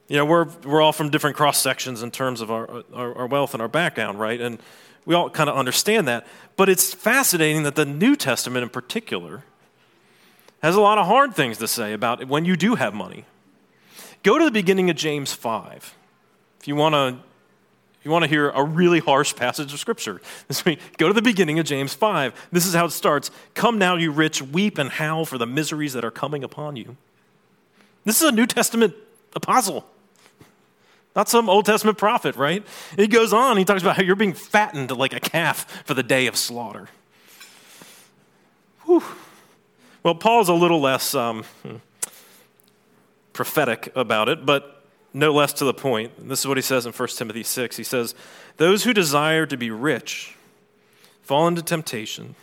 You 0.08 0.16
know, 0.16 0.24
we're, 0.24 0.46
we're 0.64 0.80
all 0.80 0.92
from 0.92 1.10
different 1.10 1.36
cross 1.36 1.58
sections 1.58 2.02
in 2.02 2.10
terms 2.10 2.40
of 2.40 2.50
our, 2.50 2.84
our, 2.94 3.14
our 3.14 3.26
wealth 3.26 3.54
and 3.54 3.60
our 3.60 3.68
background, 3.68 4.20
right? 4.20 4.40
And 4.40 4.58
we 5.04 5.14
all 5.14 5.30
kind 5.30 5.50
of 5.50 5.56
understand 5.56 6.06
that. 6.06 6.26
But 6.56 6.68
it's 6.68 6.94
fascinating 6.94 7.64
that 7.64 7.74
the 7.74 7.84
New 7.84 8.14
Testament 8.14 8.62
in 8.62 8.68
particular 8.68 9.44
has 10.62 10.76
a 10.76 10.80
lot 10.80 10.98
of 10.98 11.06
hard 11.06 11.34
things 11.34 11.58
to 11.58 11.68
say 11.68 11.92
about 11.92 12.26
when 12.28 12.44
you 12.44 12.56
do 12.56 12.76
have 12.76 12.94
money. 12.94 13.24
Go 14.22 14.38
to 14.38 14.44
the 14.44 14.50
beginning 14.50 14.90
of 14.90 14.96
James 14.96 15.32
5 15.32 15.94
if 16.60 16.68
you 16.68 16.76
want 16.76 16.94
to. 16.94 17.24
You 18.02 18.12
want 18.12 18.22
to 18.22 18.28
hear 18.28 18.50
a 18.50 18.62
really 18.62 19.00
harsh 19.00 19.34
passage 19.34 19.72
of 19.72 19.80
Scripture. 19.80 20.20
This 20.46 20.64
week, 20.64 20.78
go 20.96 21.08
to 21.08 21.12
the 21.12 21.22
beginning 21.22 21.58
of 21.58 21.66
James 21.66 21.92
5. 21.92 22.48
This 22.52 22.64
is 22.64 22.72
how 22.72 22.84
it 22.84 22.92
starts. 22.92 23.32
Come 23.54 23.78
now, 23.78 23.96
you 23.96 24.12
rich, 24.12 24.40
weep 24.40 24.78
and 24.78 24.90
howl 24.90 25.24
for 25.24 25.38
the 25.38 25.46
miseries 25.46 25.92
that 25.94 26.04
are 26.04 26.12
coming 26.12 26.44
upon 26.44 26.76
you. 26.76 26.96
This 28.04 28.22
is 28.22 28.28
a 28.28 28.30
New 28.30 28.46
Testament 28.46 28.94
apostle. 29.34 29.84
Not 31.16 31.30
some 31.30 31.48
Old 31.48 31.64
Testament 31.64 31.96
prophet, 31.96 32.36
right? 32.36 32.64
He 32.94 33.06
goes 33.06 33.32
on, 33.32 33.56
he 33.56 33.64
talks 33.64 33.80
about 33.80 33.96
how 33.96 34.02
you're 34.02 34.14
being 34.14 34.34
fattened 34.34 34.90
like 34.90 35.14
a 35.14 35.20
calf 35.20 35.82
for 35.86 35.94
the 35.94 36.02
day 36.02 36.26
of 36.26 36.36
slaughter. 36.36 36.88
Whew. 38.84 39.02
Well, 40.02 40.14
Paul's 40.14 40.50
a 40.50 40.54
little 40.54 40.80
less 40.80 41.14
um, 41.14 41.44
prophetic 43.32 43.90
about 43.96 44.28
it, 44.28 44.44
but 44.44 44.84
no 45.14 45.32
less 45.32 45.54
to 45.54 45.64
the 45.64 45.72
point. 45.72 46.28
This 46.28 46.40
is 46.40 46.46
what 46.46 46.58
he 46.58 46.62
says 46.62 46.84
in 46.84 46.92
1 46.92 47.08
Timothy 47.08 47.42
6. 47.42 47.76
He 47.78 47.82
says, 47.82 48.14
Those 48.58 48.84
who 48.84 48.92
desire 48.92 49.46
to 49.46 49.56
be 49.56 49.70
rich 49.70 50.36
fall 51.22 51.48
into 51.48 51.62
temptation, 51.62 52.34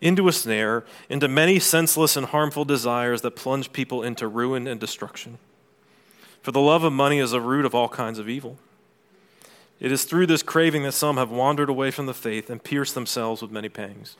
into 0.00 0.26
a 0.26 0.32
snare, 0.32 0.86
into 1.10 1.28
many 1.28 1.58
senseless 1.58 2.16
and 2.16 2.26
harmful 2.26 2.64
desires 2.64 3.20
that 3.20 3.36
plunge 3.36 3.72
people 3.72 4.02
into 4.02 4.26
ruin 4.26 4.66
and 4.66 4.80
destruction. 4.80 5.38
For 6.46 6.52
the 6.52 6.60
love 6.60 6.84
of 6.84 6.92
money 6.92 7.18
is 7.18 7.32
a 7.32 7.40
root 7.40 7.64
of 7.64 7.74
all 7.74 7.88
kinds 7.88 8.20
of 8.20 8.28
evil. 8.28 8.56
It 9.80 9.90
is 9.90 10.04
through 10.04 10.28
this 10.28 10.44
craving 10.44 10.84
that 10.84 10.92
some 10.92 11.16
have 11.16 11.28
wandered 11.28 11.68
away 11.68 11.90
from 11.90 12.06
the 12.06 12.14
faith 12.14 12.48
and 12.48 12.62
pierced 12.62 12.94
themselves 12.94 13.42
with 13.42 13.50
many 13.50 13.68
pangs. 13.68 14.14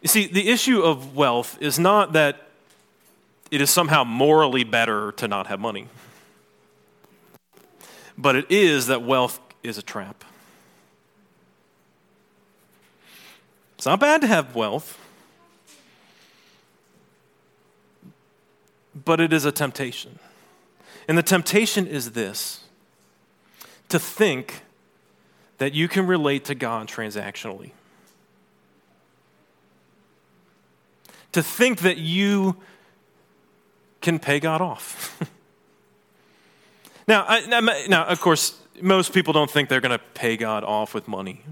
You 0.00 0.08
see, 0.08 0.26
the 0.26 0.48
issue 0.48 0.80
of 0.82 1.14
wealth 1.14 1.56
is 1.60 1.78
not 1.78 2.14
that 2.14 2.48
it 3.52 3.60
is 3.60 3.70
somehow 3.70 4.02
morally 4.02 4.64
better 4.64 5.12
to 5.12 5.28
not 5.28 5.46
have 5.46 5.60
money, 5.60 5.86
but 8.18 8.34
it 8.34 8.46
is 8.50 8.88
that 8.88 9.02
wealth 9.04 9.38
is 9.62 9.78
a 9.78 9.82
trap. 9.82 10.24
It's 13.76 13.86
not 13.86 14.00
bad 14.00 14.20
to 14.22 14.26
have 14.26 14.56
wealth, 14.56 14.98
but 18.92 19.20
it 19.20 19.32
is 19.32 19.44
a 19.44 19.52
temptation. 19.52 20.18
And 21.08 21.18
the 21.18 21.22
temptation 21.22 21.86
is 21.86 22.12
this 22.12 22.60
to 23.88 23.98
think 23.98 24.62
that 25.58 25.74
you 25.74 25.88
can 25.88 26.06
relate 26.06 26.44
to 26.46 26.54
God 26.54 26.88
transactionally. 26.88 27.72
To 31.32 31.42
think 31.42 31.80
that 31.80 31.98
you 31.98 32.56
can 34.00 34.18
pay 34.18 34.40
God 34.40 34.60
off. 34.60 35.18
now, 37.08 37.24
I, 37.28 37.86
now, 37.88 38.04
of 38.06 38.20
course, 38.20 38.58
most 38.80 39.12
people 39.12 39.32
don't 39.32 39.50
think 39.50 39.68
they're 39.68 39.80
going 39.80 39.98
to 39.98 40.04
pay 40.14 40.36
God 40.36 40.64
off 40.64 40.94
with 40.94 41.06
money. 41.08 41.42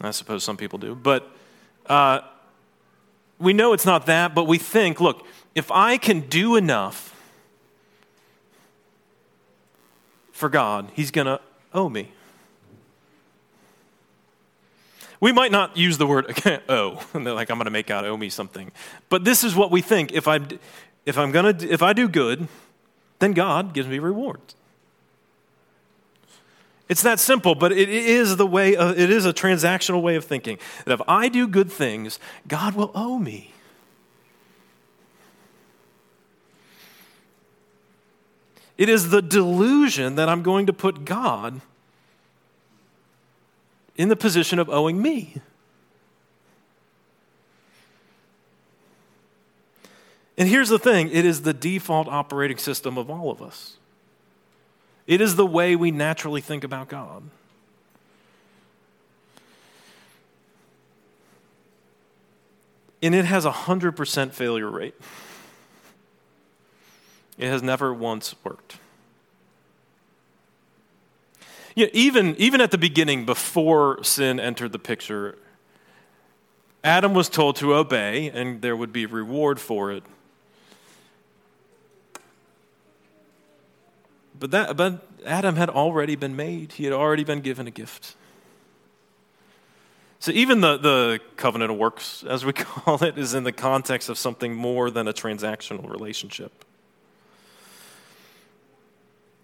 I 0.00 0.10
suppose 0.10 0.44
some 0.44 0.56
people 0.56 0.78
do. 0.78 0.94
But 0.94 1.30
uh, 1.86 2.20
we 3.38 3.52
know 3.52 3.72
it's 3.72 3.86
not 3.86 4.06
that, 4.06 4.34
but 4.34 4.44
we 4.44 4.58
think 4.58 5.00
look, 5.00 5.26
if 5.54 5.70
I 5.70 5.96
can 5.96 6.20
do 6.20 6.56
enough 6.56 7.14
for 10.38 10.48
God, 10.48 10.90
he's 10.94 11.10
going 11.10 11.26
to 11.26 11.40
owe 11.74 11.88
me. 11.88 12.12
We 15.20 15.32
might 15.32 15.50
not 15.50 15.76
use 15.76 15.98
the 15.98 16.06
word 16.06 16.32
owe, 16.46 16.60
oh, 16.68 17.06
and 17.12 17.26
they're 17.26 17.34
like 17.34 17.50
I'm 17.50 17.58
going 17.58 17.64
to 17.64 17.72
make 17.72 17.88
God 17.88 18.04
owe 18.04 18.16
me 18.16 18.30
something. 18.30 18.70
But 19.08 19.24
this 19.24 19.42
is 19.42 19.56
what 19.56 19.70
we 19.70 19.82
think. 19.82 20.12
If, 20.12 20.28
I, 20.28 20.40
if, 21.04 21.18
I'm 21.18 21.32
gonna, 21.32 21.56
if 21.60 21.82
I 21.82 21.92
do 21.92 22.08
good, 22.08 22.46
then 23.18 23.32
God 23.32 23.74
gives 23.74 23.88
me 23.88 23.98
rewards. 23.98 24.54
It's 26.88 27.02
that 27.02 27.18
simple, 27.18 27.54
but 27.54 27.72
it 27.72 27.90
is 27.90 28.36
the 28.36 28.46
way, 28.46 28.74
of, 28.74 28.98
it 28.98 29.10
is 29.10 29.26
a 29.26 29.32
transactional 29.32 30.00
way 30.00 30.14
of 30.16 30.24
thinking. 30.24 30.58
That 30.86 30.94
if 30.94 31.02
I 31.06 31.28
do 31.28 31.46
good 31.46 31.70
things, 31.70 32.18
God 32.46 32.74
will 32.74 32.92
owe 32.94 33.18
me. 33.18 33.52
It 38.78 38.88
is 38.88 39.10
the 39.10 39.20
delusion 39.20 40.14
that 40.14 40.28
I'm 40.28 40.42
going 40.42 40.66
to 40.66 40.72
put 40.72 41.04
God 41.04 41.60
in 43.96 44.08
the 44.08 44.16
position 44.16 44.60
of 44.60 44.70
owing 44.70 45.02
me. 45.02 45.34
And 50.38 50.48
here's 50.48 50.68
the 50.68 50.78
thing 50.78 51.10
it 51.10 51.24
is 51.24 51.42
the 51.42 51.52
default 51.52 52.06
operating 52.06 52.58
system 52.58 52.96
of 52.96 53.10
all 53.10 53.32
of 53.32 53.42
us. 53.42 53.76
It 55.08 55.20
is 55.20 55.34
the 55.34 55.46
way 55.46 55.74
we 55.74 55.90
naturally 55.90 56.40
think 56.40 56.62
about 56.62 56.88
God. 56.88 57.24
And 63.02 63.14
it 63.14 63.24
has 63.24 63.44
a 63.44 63.50
100% 63.50 64.32
failure 64.32 64.70
rate. 64.70 64.94
It 67.38 67.48
has 67.48 67.62
never 67.62 67.94
once 67.94 68.34
worked. 68.42 68.78
Yeah, 71.74 71.86
even, 71.92 72.34
even 72.36 72.60
at 72.60 72.72
the 72.72 72.78
beginning, 72.78 73.24
before 73.24 74.02
sin 74.02 74.40
entered 74.40 74.72
the 74.72 74.80
picture, 74.80 75.38
Adam 76.82 77.14
was 77.14 77.28
told 77.28 77.54
to 77.56 77.74
obey 77.74 78.30
and 78.30 78.60
there 78.62 78.76
would 78.76 78.92
be 78.92 79.06
reward 79.06 79.60
for 79.60 79.92
it. 79.92 80.02
But, 84.38 84.50
that, 84.50 84.76
but 84.76 85.06
Adam 85.24 85.54
had 85.54 85.70
already 85.70 86.16
been 86.16 86.34
made, 86.34 86.72
he 86.72 86.84
had 86.84 86.92
already 86.92 87.24
been 87.24 87.40
given 87.40 87.68
a 87.68 87.70
gift. 87.70 88.16
So 90.20 90.32
even 90.32 90.60
the, 90.60 90.76
the 90.76 91.20
covenant 91.36 91.70
of 91.70 91.78
works, 91.78 92.24
as 92.24 92.44
we 92.44 92.52
call 92.54 93.02
it, 93.04 93.16
is 93.16 93.34
in 93.34 93.44
the 93.44 93.52
context 93.52 94.08
of 94.08 94.18
something 94.18 94.54
more 94.54 94.90
than 94.90 95.06
a 95.06 95.12
transactional 95.12 95.88
relationship. 95.88 96.64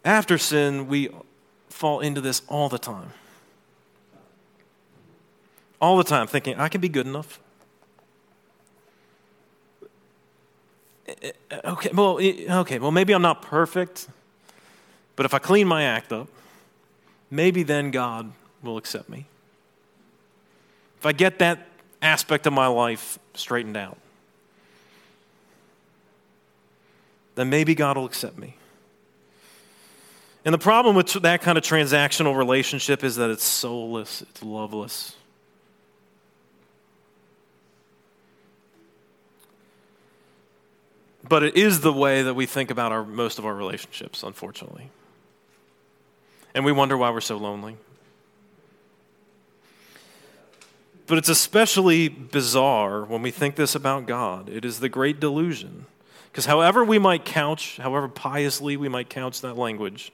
After 0.05 0.37
sin, 0.37 0.87
we 0.87 1.09
fall 1.71 2.01
into 2.01 2.21
this 2.21 2.43
all 2.49 2.69
the 2.69 2.79
time. 2.79 3.11
All 5.81 5.97
the 5.97 6.05
time, 6.05 6.27
thinking, 6.27 6.57
I 6.57 6.69
can 6.69 6.81
be 6.81 6.89
good 6.89 7.07
enough. 7.07 7.41
Eh, 11.07 11.31
eh, 11.51 11.61
okay, 11.65 11.91
well, 11.93 12.21
okay, 12.21 12.79
well, 12.79 12.91
maybe 12.91 13.15
I'm 13.15 13.23
not 13.23 13.43
perfect, 13.43 14.09
but 15.17 15.27
if 15.27 15.35
I 15.35 15.39
clean 15.39 15.67
my 15.67 15.85
act 15.85 16.13
up, 16.13 16.29
maybe 17.31 17.63
then 17.63 17.91
God 17.91 18.33
will 18.63 18.77
accept 18.77 19.09
me. 19.09 19.27
If 20.99 21.07
I 21.07 21.13
get 21.13 21.39
that 21.41 21.67
aspect 22.01 22.47
of 22.47 22.53
my 22.53 22.67
life 22.67 23.19
straightened 23.35 23.77
out, 23.77 23.99
then 27.35 27.51
maybe 27.51 27.75
God 27.75 27.97
will 27.97 28.07
accept 28.07 28.39
me. 28.39 28.57
And 30.45 30.53
the 30.53 30.59
problem 30.59 30.95
with 30.95 31.13
that 31.23 31.41
kind 31.41 31.57
of 31.57 31.65
transactional 31.65 32.37
relationship 32.37 33.03
is 33.03 33.17
that 33.17 33.31
it's 33.31 33.45
soulless, 33.45 34.21
it's 34.23 34.43
loveless. 34.43 35.17
But 41.27 41.43
it 41.43 41.57
is 41.57 41.81
the 41.81 41.93
way 41.93 42.23
that 42.23 42.35
we 42.35 42.45
think 42.45 42.71
about 42.71 42.93
our, 42.93 43.03
most 43.03 43.39
of 43.39 43.47
our 43.47 43.55
relationships, 43.55 44.23
unfortunately. 44.23 44.91
And 46.55 46.67
we 46.67 46.73
wonder 46.73 46.99
why 46.99 47.09
we're 47.11 47.23
so 47.23 47.39
lonely. 47.39 47.77
But 51.07 51.17
it's 51.17 51.31
especially 51.31 52.09
bizarre 52.09 53.05
when 53.05 53.23
we 53.23 53.31
think 53.31 53.57
this 53.57 53.75
about 53.75 54.07
God. 54.07 54.51
It 54.51 54.67
is 54.67 54.81
the 54.81 54.91
great 54.91 55.21
delusion. 55.21 55.87
Because 56.31 56.47
however 56.47 56.85
we 56.85 56.99
might 56.99 57.25
couch, 57.25 57.79
however 57.79 58.09
piously 58.09 58.77
we 58.77 58.89
might 58.91 59.09
couch 59.09 59.41
that 59.41 59.57
language, 59.57 60.13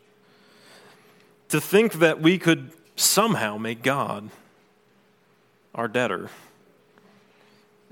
to 1.50 1.60
think 1.60 1.94
that 1.94 2.20
we 2.20 2.38
could 2.38 2.70
somehow 2.94 3.58
make 3.58 3.82
God 3.82 4.30
our 5.74 5.88
debtor 5.88 6.30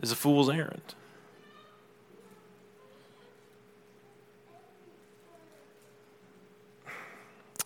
is 0.01 0.13
a 0.13 0.17
fool's 0.17 0.49
errand. 0.49 0.95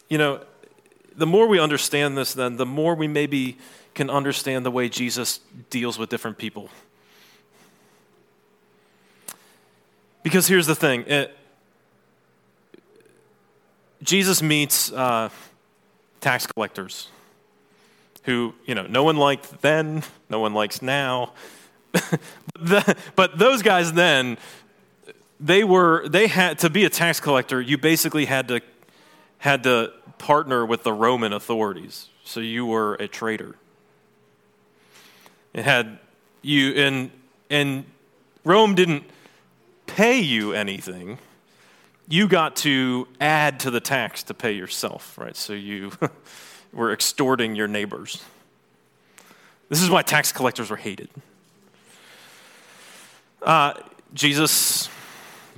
You 0.09 0.19
know, 0.19 0.41
the 1.15 1.27
more 1.27 1.47
we 1.47 1.59
understand 1.59 2.17
this, 2.17 2.33
then 2.33 2.57
the 2.57 2.67
more 2.67 2.95
we 2.95 3.07
maybe 3.07 3.59
can 3.95 4.09
understand 4.09 4.65
the 4.65 4.71
way 4.71 4.89
Jesus 4.89 5.41
deals 5.69 5.99
with 5.99 6.09
different 6.09 6.39
people. 6.39 6.71
Because 10.23 10.47
here's 10.47 10.67
the 10.67 10.75
thing 10.75 11.05
it, 11.07 11.37
Jesus 14.03 14.43
meets. 14.43 14.91
Uh, 14.91 15.29
tax 16.23 16.47
collectors 16.47 17.09
who, 18.23 18.55
you 18.65 18.75
know, 18.75 18.87
no 18.87 19.03
one 19.05 19.17
liked 19.17 19.61
then, 19.61 20.03
no 20.31 20.41
one 20.41 20.55
likes 20.55 20.81
now. 20.81 21.33
but 23.17 23.39
those 23.39 23.63
guys 23.63 23.93
then, 23.93 24.39
they 25.41 25.65
were, 25.65 26.09
they 26.09 26.29
had, 26.29 26.59
to 26.61 26.71
be 26.71 26.85
a 26.85 26.91
tax 26.91 27.21
collector, 27.21 27.61
you 27.61 27.77
basically 27.77 28.25
had 28.25 28.49
to, 28.49 28.61
had 29.39 29.65
to 29.65 29.93
partner 30.19 30.65
with 30.65 30.85
the 30.85 30.93
Roman 30.93 31.33
authorities. 31.33 32.09
So 32.25 32.41
you 32.41 32.65
were 32.65 32.95
a 32.95 33.09
traitor. 33.09 33.57
It 35.53 35.65
had 35.65 35.99
you, 36.41 36.71
and, 36.75 37.11
and 37.51 37.85
Rome 38.45 38.75
didn't 38.75 39.05
pay 39.87 40.21
you 40.21 40.53
anything 40.53 41.19
you 42.09 42.29
got 42.29 42.57
to 42.57 43.09
add 43.21 43.61
to 43.61 43.71
the 43.71 43.81
tax 43.81 44.23
to 44.25 44.35
pay 44.35 44.53
yourself, 44.53 45.17
right? 45.19 45.37
So 45.37 45.53
you 45.53 45.93
were 46.73 46.93
extorting 46.93 47.55
your 47.55 47.69
neighbors. 47.69 48.23
This 49.69 49.83
is 49.83 49.89
why 49.89 50.03
tax 50.03 50.33
collectors 50.33 50.71
were 50.71 50.77
hated. 50.77 51.09
Uh, 53.43 53.75
Jesus 54.15 54.89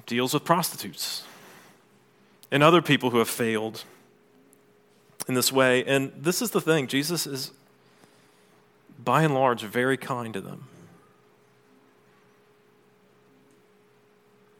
deals 0.07 0.35
with 0.35 0.45
prostitutes 0.45 1.25
and 2.51 2.63
other 2.63 2.81
people 2.81 3.11
who 3.11 3.19
have 3.19 3.29
failed 3.29 3.85
in 5.27 5.35
this 5.35 5.53
way. 5.53 5.85
And 5.85 6.13
this 6.17 6.41
is 6.41 6.51
the 6.51 6.61
thing 6.61 6.87
Jesus 6.87 7.27
is, 7.27 7.51
by 9.03 9.23
and 9.23 9.35
large, 9.35 9.63
very 9.63 9.97
kind 9.97 10.33
to 10.35 10.41
them. 10.41 10.69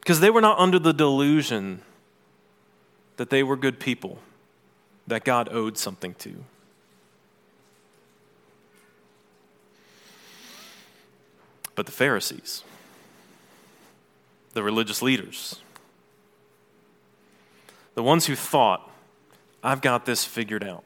Because 0.05 0.19
they 0.19 0.29
were 0.29 0.39
not 0.39 0.59
under 0.59 0.77
the 0.77 0.93
delusion 0.93 1.81
that 3.17 3.31
they 3.31 3.41
were 3.41 3.57
good 3.57 3.79
people, 3.79 4.19
that 5.07 5.23
God 5.23 5.49
owed 5.51 5.79
something 5.79 6.13
to. 6.19 6.43
But 11.73 11.87
the 11.87 11.91
Pharisees, 11.91 12.63
the 14.53 14.61
religious 14.61 15.01
leaders, 15.01 15.59
the 17.95 18.03
ones 18.03 18.27
who 18.27 18.35
thought, 18.35 18.87
I've 19.63 19.81
got 19.81 20.05
this 20.05 20.23
figured 20.23 20.63
out. 20.63 20.83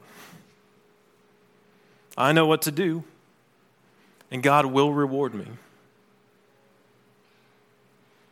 I 2.18 2.32
know 2.32 2.46
what 2.46 2.62
to 2.62 2.72
do, 2.72 3.04
and 4.32 4.42
God 4.42 4.68
will 4.68 4.94
reward 4.94 5.34
me. 5.36 5.48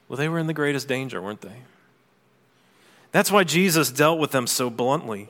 Well, 0.08 0.18
they 0.18 0.30
were 0.30 0.40
in 0.40 0.48
the 0.48 0.54
greatest 0.54 0.88
danger, 0.88 1.22
weren't 1.22 1.42
they? 1.42 1.62
That's 3.12 3.32
why 3.32 3.44
Jesus 3.44 3.92
dealt 3.92 4.20
with 4.20 4.32
them 4.32 4.48
so 4.48 4.70
bluntly. 4.70 5.30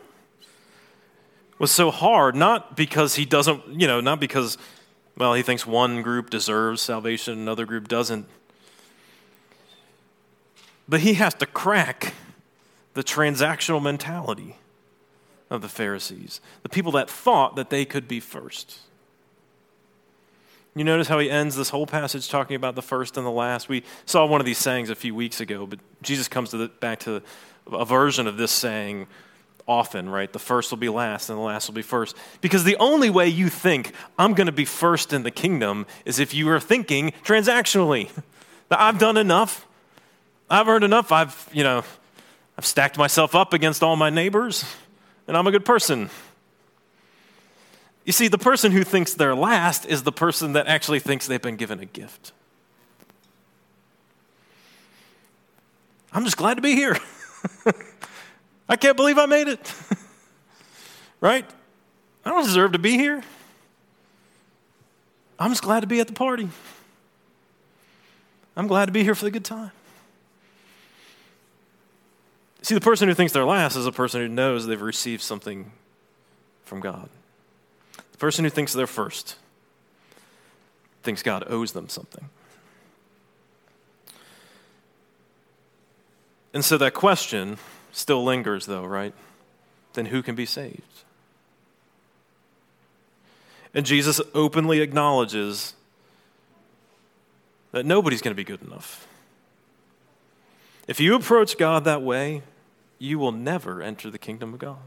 Was 1.59 1.71
so 1.71 1.89
hard, 1.89 2.35
not 2.35 2.75
because 2.75 3.15
he 3.15 3.25
doesn't, 3.25 3.67
you 3.67 3.87
know, 3.87 3.99
not 3.99 4.19
because, 4.19 4.57
well, 5.17 5.33
he 5.33 5.41
thinks 5.41 5.65
one 5.65 6.03
group 6.03 6.29
deserves 6.29 6.81
salvation, 6.81 7.33
and 7.33 7.41
another 7.41 7.65
group 7.65 7.87
doesn't. 7.87 8.27
But 10.87 10.99
he 10.99 11.15
has 11.15 11.33
to 11.35 11.47
crack 11.47 12.13
the 12.93 13.03
transactional 13.03 13.81
mentality 13.81 14.57
of 15.49 15.61
the 15.61 15.69
Pharisees, 15.69 16.41
the 16.61 16.69
people 16.69 16.91
that 16.91 17.09
thought 17.09 17.55
that 17.55 17.69
they 17.69 17.85
could 17.85 18.07
be 18.07 18.19
first. 18.19 18.79
You 20.77 20.83
notice 20.83 21.07
how 21.07 21.17
he 21.17 21.29
ends 21.29 21.55
this 21.55 21.69
whole 21.69 21.87
passage 21.87 22.29
talking 22.29 22.55
about 22.55 22.75
the 22.75 22.83
first 22.83 23.17
and 23.17 23.25
the 23.25 23.31
last. 23.31 23.67
We 23.67 23.83
saw 24.05 24.27
one 24.27 24.39
of 24.39 24.45
these 24.45 24.59
sayings 24.59 24.91
a 24.91 24.95
few 24.95 25.15
weeks 25.15 25.41
ago, 25.41 25.65
but 25.65 25.79
Jesus 26.03 26.27
comes 26.27 26.51
to 26.51 26.57
the, 26.57 26.67
back 26.67 26.99
to 26.99 27.23
a 27.71 27.83
version 27.83 28.27
of 28.27 28.37
this 28.37 28.51
saying 28.51 29.07
often, 29.67 30.07
right? 30.07 30.31
The 30.31 30.37
first 30.37 30.71
will 30.71 30.77
be 30.77 30.89
last 30.89 31.29
and 31.29 31.37
the 31.39 31.41
last 31.41 31.67
will 31.67 31.73
be 31.73 31.81
first. 31.81 32.15
Because 32.41 32.63
the 32.63 32.75
only 32.77 33.09
way 33.09 33.27
you 33.27 33.49
think 33.49 33.91
I'm 34.19 34.35
going 34.35 34.45
to 34.45 34.53
be 34.53 34.65
first 34.65 35.13
in 35.13 35.23
the 35.23 35.31
kingdom 35.31 35.87
is 36.05 36.19
if 36.19 36.35
you 36.35 36.47
are 36.49 36.59
thinking 36.59 37.11
transactionally. 37.23 38.09
That 38.69 38.81
I've 38.81 38.99
done 38.99 39.15
enough. 39.15 39.65
I've 40.49 40.67
earned 40.67 40.83
enough. 40.83 41.13
I've, 41.13 41.49
you 41.53 41.63
know, 41.63 41.85
I've 42.57 42.65
stacked 42.65 42.97
myself 42.97 43.33
up 43.33 43.53
against 43.53 43.81
all 43.81 43.95
my 43.95 44.09
neighbors 44.09 44.65
and 45.25 45.37
I'm 45.37 45.47
a 45.47 45.51
good 45.51 45.63
person. 45.63 46.09
You 48.07 48.13
see, 48.13 48.29
the 48.29 48.37
person 48.37 48.71
who 48.71 48.85
thinks 48.85 49.13
they're 49.13 49.35
last 49.35 49.85
is 49.85 50.03
the 50.03 50.13
person 50.13 50.53
that 50.53 50.67
actually 50.67 51.01
thinks 51.01 51.27
they've 51.27 51.41
been 51.41 51.57
given 51.57 51.81
a 51.81 51.85
gift. 51.85 52.31
I'm 56.13 56.23
just 56.23 56.37
glad 56.37 56.53
to 56.53 56.61
be 56.61 56.73
here. 56.73 56.97
I 58.69 58.77
can't 58.77 58.95
believe 58.95 59.17
I 59.17 59.25
made 59.25 59.49
it. 59.49 59.73
right? 61.21 61.45
I 62.23 62.29
don't 62.29 62.45
deserve 62.45 62.71
to 62.71 62.79
be 62.79 62.91
here. 62.91 63.21
I'm 65.37 65.51
just 65.51 65.63
glad 65.63 65.81
to 65.81 65.87
be 65.87 65.99
at 65.99 66.07
the 66.07 66.13
party. 66.13 66.47
I'm 68.55 68.67
glad 68.67 68.85
to 68.85 68.93
be 68.93 69.03
here 69.03 69.15
for 69.15 69.25
the 69.25 69.31
good 69.31 69.45
time. 69.45 69.71
See, 72.61 72.73
the 72.73 72.79
person 72.79 73.09
who 73.09 73.13
thinks 73.13 73.33
they're 73.33 73.43
last 73.43 73.75
is 73.75 73.85
a 73.85 73.91
person 73.91 74.21
who 74.21 74.29
knows 74.29 74.65
they've 74.65 74.81
received 74.81 75.21
something 75.21 75.73
from 76.63 76.79
God. 76.79 77.09
The 78.17 78.21
person 78.21 78.43
who 78.43 78.49
thinks 78.49 78.73
they're 78.73 78.87
first 78.87 79.35
thinks 81.03 81.21
God 81.21 81.43
owes 81.47 81.73
them 81.73 81.87
something. 81.87 82.29
And 86.51 86.65
so 86.65 86.79
that 86.79 86.95
question 86.95 87.59
still 87.91 88.23
lingers, 88.23 88.65
though, 88.65 88.83
right? 88.83 89.13
Then 89.93 90.07
who 90.07 90.23
can 90.23 90.33
be 90.33 90.47
saved? 90.47 90.81
And 93.75 93.85
Jesus 93.85 94.19
openly 94.33 94.81
acknowledges 94.81 95.75
that 97.71 97.85
nobody's 97.85 98.23
going 98.23 98.31
to 98.31 98.35
be 98.35 98.43
good 98.43 98.63
enough. 98.63 99.07
If 100.87 100.99
you 100.99 101.13
approach 101.13 101.55
God 101.59 101.83
that 101.83 102.01
way, 102.01 102.41
you 102.97 103.19
will 103.19 103.31
never 103.31 103.83
enter 103.83 104.09
the 104.09 104.17
kingdom 104.17 104.55
of 104.55 104.59
God. 104.59 104.77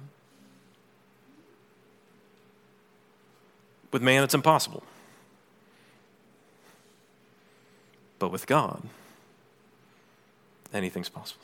With 3.92 4.02
man, 4.02 4.22
it's 4.22 4.34
impossible. 4.34 4.82
But 8.18 8.30
with 8.30 8.46
God, 8.46 8.82
anything's 10.72 11.08
possible. 11.08 11.42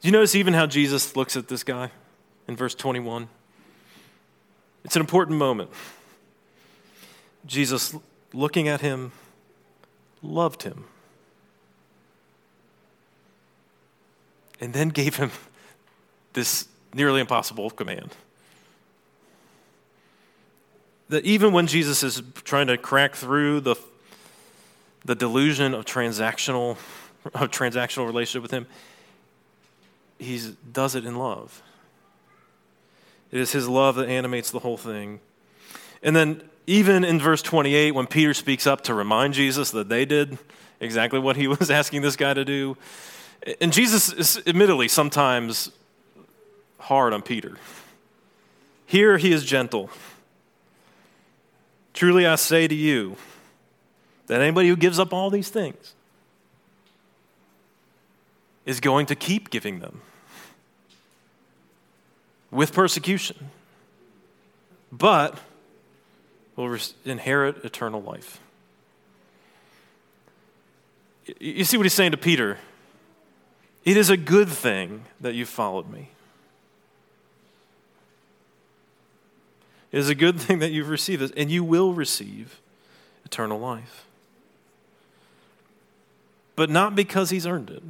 Do 0.00 0.08
you 0.08 0.12
notice 0.12 0.34
even 0.34 0.52
how 0.52 0.66
Jesus 0.66 1.16
looks 1.16 1.36
at 1.36 1.48
this 1.48 1.64
guy 1.64 1.90
in 2.46 2.56
verse 2.56 2.74
21? 2.74 3.28
It's 4.84 4.96
an 4.96 5.00
important 5.00 5.38
moment. 5.38 5.70
Jesus, 7.46 7.96
looking 8.34 8.68
at 8.68 8.80
him, 8.82 9.12
loved 10.22 10.64
him. 10.64 10.84
And 14.60 14.74
then 14.74 14.88
gave 14.88 15.16
him 15.16 15.30
this 16.34 16.68
nearly 16.92 17.20
impossible 17.20 17.70
command. 17.70 18.14
That 21.08 21.24
even 21.24 21.52
when 21.52 21.66
Jesus 21.66 22.02
is 22.02 22.22
trying 22.44 22.66
to 22.68 22.78
crack 22.78 23.14
through 23.14 23.60
the, 23.60 23.76
the 25.04 25.14
delusion 25.14 25.74
of 25.74 25.84
transactional, 25.84 26.76
of 27.26 27.50
transactional 27.50 28.06
relationship 28.06 28.42
with 28.42 28.50
him, 28.50 28.66
he 30.18 30.40
does 30.72 30.94
it 30.94 31.04
in 31.04 31.16
love. 31.16 31.62
It 33.30 33.40
is 33.40 33.52
his 33.52 33.68
love 33.68 33.96
that 33.96 34.08
animates 34.08 34.50
the 34.50 34.60
whole 34.60 34.76
thing. 34.76 35.20
And 36.02 36.14
then, 36.14 36.42
even 36.66 37.04
in 37.04 37.18
verse 37.18 37.42
28, 37.42 37.92
when 37.92 38.06
Peter 38.06 38.32
speaks 38.32 38.66
up 38.66 38.82
to 38.82 38.94
remind 38.94 39.34
Jesus 39.34 39.70
that 39.72 39.88
they 39.88 40.04
did 40.04 40.38
exactly 40.80 41.18
what 41.18 41.36
he 41.36 41.46
was 41.48 41.70
asking 41.70 42.02
this 42.02 42.16
guy 42.16 42.32
to 42.32 42.44
do, 42.44 42.76
and 43.60 43.72
Jesus 43.72 44.12
is 44.12 44.40
admittedly 44.46 44.88
sometimes 44.88 45.70
hard 46.78 47.12
on 47.12 47.22
Peter. 47.22 47.56
Here 48.86 49.18
he 49.18 49.32
is 49.32 49.44
gentle. 49.44 49.90
Truly 51.94 52.26
I 52.26 52.34
say 52.34 52.68
to 52.68 52.74
you 52.74 53.16
that 54.26 54.40
anybody 54.40 54.68
who 54.68 54.76
gives 54.76 54.98
up 54.98 55.12
all 55.12 55.30
these 55.30 55.48
things 55.48 55.94
is 58.66 58.80
going 58.80 59.06
to 59.06 59.14
keep 59.14 59.48
giving 59.50 59.78
them 59.78 60.02
with 62.50 62.72
persecution, 62.72 63.50
but 64.90 65.38
will 66.56 66.78
inherit 67.04 67.64
eternal 67.64 68.02
life. 68.02 68.40
You 71.38 71.64
see 71.64 71.76
what 71.76 71.84
he's 71.84 71.94
saying 71.94 72.12
to 72.12 72.16
Peter? 72.16 72.58
It 73.84 73.96
is 73.96 74.10
a 74.10 74.16
good 74.16 74.48
thing 74.48 75.04
that 75.20 75.34
you 75.34 75.46
followed 75.46 75.90
me. 75.90 76.10
It 79.94 79.98
is 79.98 80.08
a 80.08 80.14
good 80.14 80.40
thing 80.40 80.58
that 80.58 80.72
you've 80.72 80.88
received 80.88 81.22
this, 81.22 81.30
and 81.36 81.50
you 81.50 81.62
will 81.62 81.94
receive 81.94 82.60
eternal 83.24 83.60
life. 83.60 84.06
But 86.56 86.68
not 86.68 86.94
because 86.94 87.30
he's 87.30 87.46
earned 87.46 87.70
it. 87.70 87.82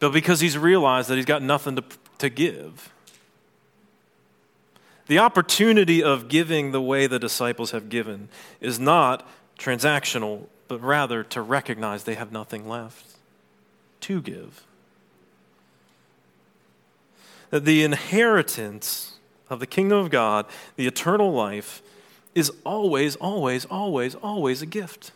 but 0.00 0.12
because 0.12 0.40
he's 0.40 0.58
realized 0.58 1.08
that 1.08 1.16
he's 1.16 1.26
got 1.26 1.42
nothing 1.42 1.76
to, 1.76 1.84
to 2.18 2.28
give. 2.28 2.90
The 5.06 5.18
opportunity 5.18 6.02
of 6.02 6.28
giving 6.28 6.72
the 6.72 6.80
way 6.80 7.06
the 7.06 7.18
disciples 7.18 7.70
have 7.72 7.88
given 7.88 8.28
is 8.60 8.80
not 8.80 9.28
transactional, 9.58 10.46
but 10.68 10.82
rather 10.82 11.22
to 11.24 11.42
recognize 11.42 12.04
they 12.04 12.14
have 12.14 12.32
nothing 12.32 12.66
left 12.66 13.04
to 14.00 14.22
give. 14.22 14.64
That 17.50 17.64
the 17.64 17.82
inheritance 17.82 19.18
of 19.48 19.60
the 19.60 19.66
kingdom 19.66 19.98
of 19.98 20.10
God, 20.10 20.46
the 20.76 20.86
eternal 20.86 21.32
life, 21.32 21.82
is 22.34 22.52
always, 22.64 23.16
always, 23.16 23.64
always, 23.66 24.14
always 24.14 24.62
a 24.62 24.66
gift. 24.66 25.10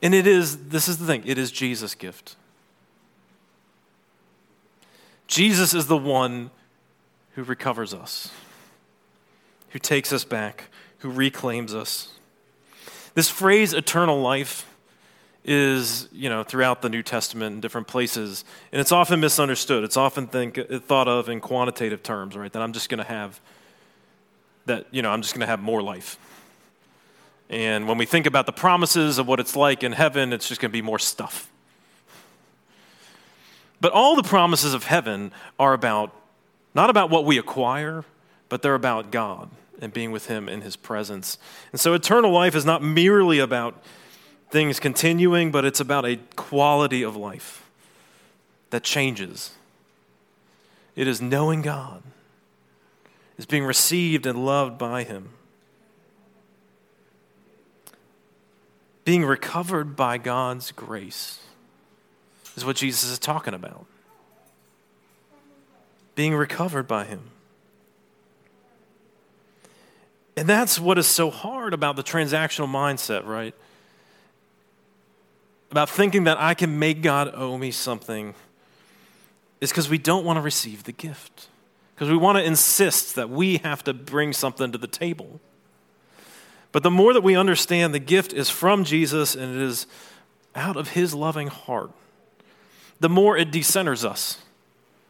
And 0.00 0.14
it 0.14 0.26
is, 0.26 0.68
this 0.68 0.88
is 0.88 0.98
the 0.98 1.06
thing, 1.06 1.22
it 1.26 1.38
is 1.38 1.50
Jesus' 1.50 1.94
gift. 1.94 2.36
Jesus 5.26 5.74
is 5.74 5.86
the 5.86 5.96
one 5.96 6.50
who 7.32 7.42
recovers 7.42 7.92
us, 7.92 8.30
who 9.70 9.78
takes 9.78 10.12
us 10.12 10.24
back, 10.24 10.64
who 10.98 11.10
reclaims 11.10 11.74
us. 11.74 12.12
This 13.14 13.30
phrase, 13.30 13.72
eternal 13.72 14.20
life, 14.20 14.66
is, 15.44 16.08
you 16.10 16.30
know, 16.30 16.42
throughout 16.42 16.80
the 16.80 16.88
New 16.88 17.02
Testament 17.02 17.54
in 17.54 17.60
different 17.60 17.86
places, 17.86 18.44
and 18.72 18.80
it's 18.80 18.92
often 18.92 19.20
misunderstood. 19.20 19.84
It's 19.84 19.96
often 19.96 20.26
think, 20.26 20.58
thought 20.86 21.06
of 21.06 21.28
in 21.28 21.40
quantitative 21.40 22.02
terms, 22.02 22.36
right? 22.36 22.52
That 22.52 22.62
I'm 22.62 22.72
just 22.72 22.88
going 22.88 22.98
to 22.98 23.04
have, 23.04 23.40
that, 24.66 24.86
you 24.90 25.02
know, 25.02 25.10
I'm 25.10 25.22
just 25.22 25.34
going 25.34 25.40
to 25.40 25.46
have 25.46 25.60
more 25.60 25.82
life. 25.82 26.18
And 27.50 27.86
when 27.86 27.98
we 27.98 28.06
think 28.06 28.26
about 28.26 28.46
the 28.46 28.52
promises 28.52 29.18
of 29.18 29.28
what 29.28 29.38
it's 29.38 29.54
like 29.54 29.82
in 29.82 29.92
heaven, 29.92 30.32
it's 30.32 30.48
just 30.48 30.60
going 30.60 30.70
to 30.70 30.72
be 30.72 30.82
more 30.82 30.98
stuff. 30.98 31.50
But 33.80 33.92
all 33.92 34.16
the 34.16 34.22
promises 34.22 34.72
of 34.72 34.84
heaven 34.84 35.30
are 35.58 35.74
about, 35.74 36.10
not 36.74 36.88
about 36.88 37.10
what 37.10 37.26
we 37.26 37.36
acquire, 37.36 38.04
but 38.48 38.62
they're 38.62 38.74
about 38.74 39.10
God 39.10 39.50
and 39.82 39.92
being 39.92 40.10
with 40.10 40.28
Him 40.28 40.48
in 40.48 40.62
His 40.62 40.74
presence. 40.74 41.36
And 41.70 41.78
so 41.78 41.92
eternal 41.92 42.30
life 42.30 42.54
is 42.54 42.64
not 42.64 42.82
merely 42.82 43.40
about 43.40 43.82
things 44.54 44.78
continuing, 44.78 45.50
but 45.50 45.64
it's 45.64 45.80
about 45.80 46.04
a 46.04 46.16
quality 46.36 47.02
of 47.02 47.16
life 47.16 47.68
that 48.70 48.84
changes. 48.84 49.50
It 50.94 51.08
is 51.08 51.20
knowing 51.20 51.60
God, 51.60 52.04
is 53.36 53.46
being 53.46 53.64
received 53.64 54.26
and 54.26 54.46
loved 54.46 54.78
by 54.78 55.02
Him, 55.02 55.30
being 59.04 59.24
recovered 59.24 59.96
by 59.96 60.18
God's 60.18 60.70
grace 60.70 61.40
is 62.56 62.64
what 62.64 62.76
Jesus 62.76 63.10
is 63.10 63.18
talking 63.18 63.54
about. 63.54 63.86
Being 66.14 66.36
recovered 66.36 66.86
by 66.86 67.06
Him. 67.06 67.22
And 70.36 70.48
that's 70.48 70.78
what 70.78 70.96
is 70.96 71.08
so 71.08 71.28
hard 71.28 71.74
about 71.74 71.96
the 71.96 72.04
transactional 72.04 72.68
mindset, 72.68 73.26
right? 73.26 73.52
About 75.74 75.90
thinking 75.90 76.22
that 76.22 76.40
I 76.40 76.54
can 76.54 76.78
make 76.78 77.02
God 77.02 77.32
owe 77.34 77.58
me 77.58 77.72
something, 77.72 78.36
is 79.60 79.70
because 79.70 79.88
we 79.88 79.98
don't 79.98 80.24
want 80.24 80.36
to 80.36 80.40
receive 80.40 80.84
the 80.84 80.92
gift. 80.92 81.48
Because 81.92 82.08
we 82.08 82.16
want 82.16 82.38
to 82.38 82.44
insist 82.44 83.16
that 83.16 83.28
we 83.28 83.56
have 83.56 83.82
to 83.82 83.92
bring 83.92 84.32
something 84.32 84.70
to 84.70 84.78
the 84.78 84.86
table. 84.86 85.40
But 86.70 86.84
the 86.84 86.92
more 86.92 87.12
that 87.12 87.24
we 87.24 87.34
understand 87.34 87.92
the 87.92 87.98
gift 87.98 88.32
is 88.32 88.48
from 88.48 88.84
Jesus 88.84 89.34
and 89.34 89.56
it 89.56 89.60
is 89.60 89.88
out 90.54 90.76
of 90.76 90.90
his 90.90 91.12
loving 91.12 91.48
heart, 91.48 91.90
the 93.00 93.08
more 93.08 93.36
it 93.36 93.50
decenters 93.50 94.08
us. 94.08 94.38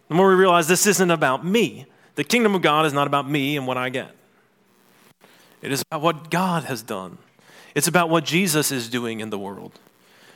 The 0.09 0.15
more 0.15 0.31
we 0.31 0.35
realize 0.35 0.67
this 0.67 0.87
isn't 0.87 1.11
about 1.11 1.45
me. 1.45 1.85
The 2.15 2.25
kingdom 2.25 2.55
of 2.55 2.63
God 2.63 2.87
is 2.87 2.95
not 2.95 3.07
about 3.07 3.29
me 3.29 3.59
and 3.59 3.67
what 3.67 3.77
I 3.77 3.91
get. 3.91 4.13
It 5.61 5.73
is 5.73 5.83
about 5.83 6.01
what 6.01 6.31
God 6.31 6.65
has 6.65 6.81
done. 6.81 7.19
It's 7.75 7.87
about 7.87 8.09
what 8.09 8.25
Jesus 8.25 8.73
is 8.73 8.89
doing 8.89 9.21
in 9.21 9.29
the 9.29 9.39
world. 9.39 9.79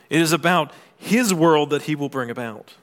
It 0.09 0.21
is 0.21 0.31
about 0.31 0.73
his 0.97 1.33
world 1.33 1.69
that 1.69 1.83
he 1.83 1.95
will 1.95 2.09
bring 2.09 2.29
about. 2.29 2.73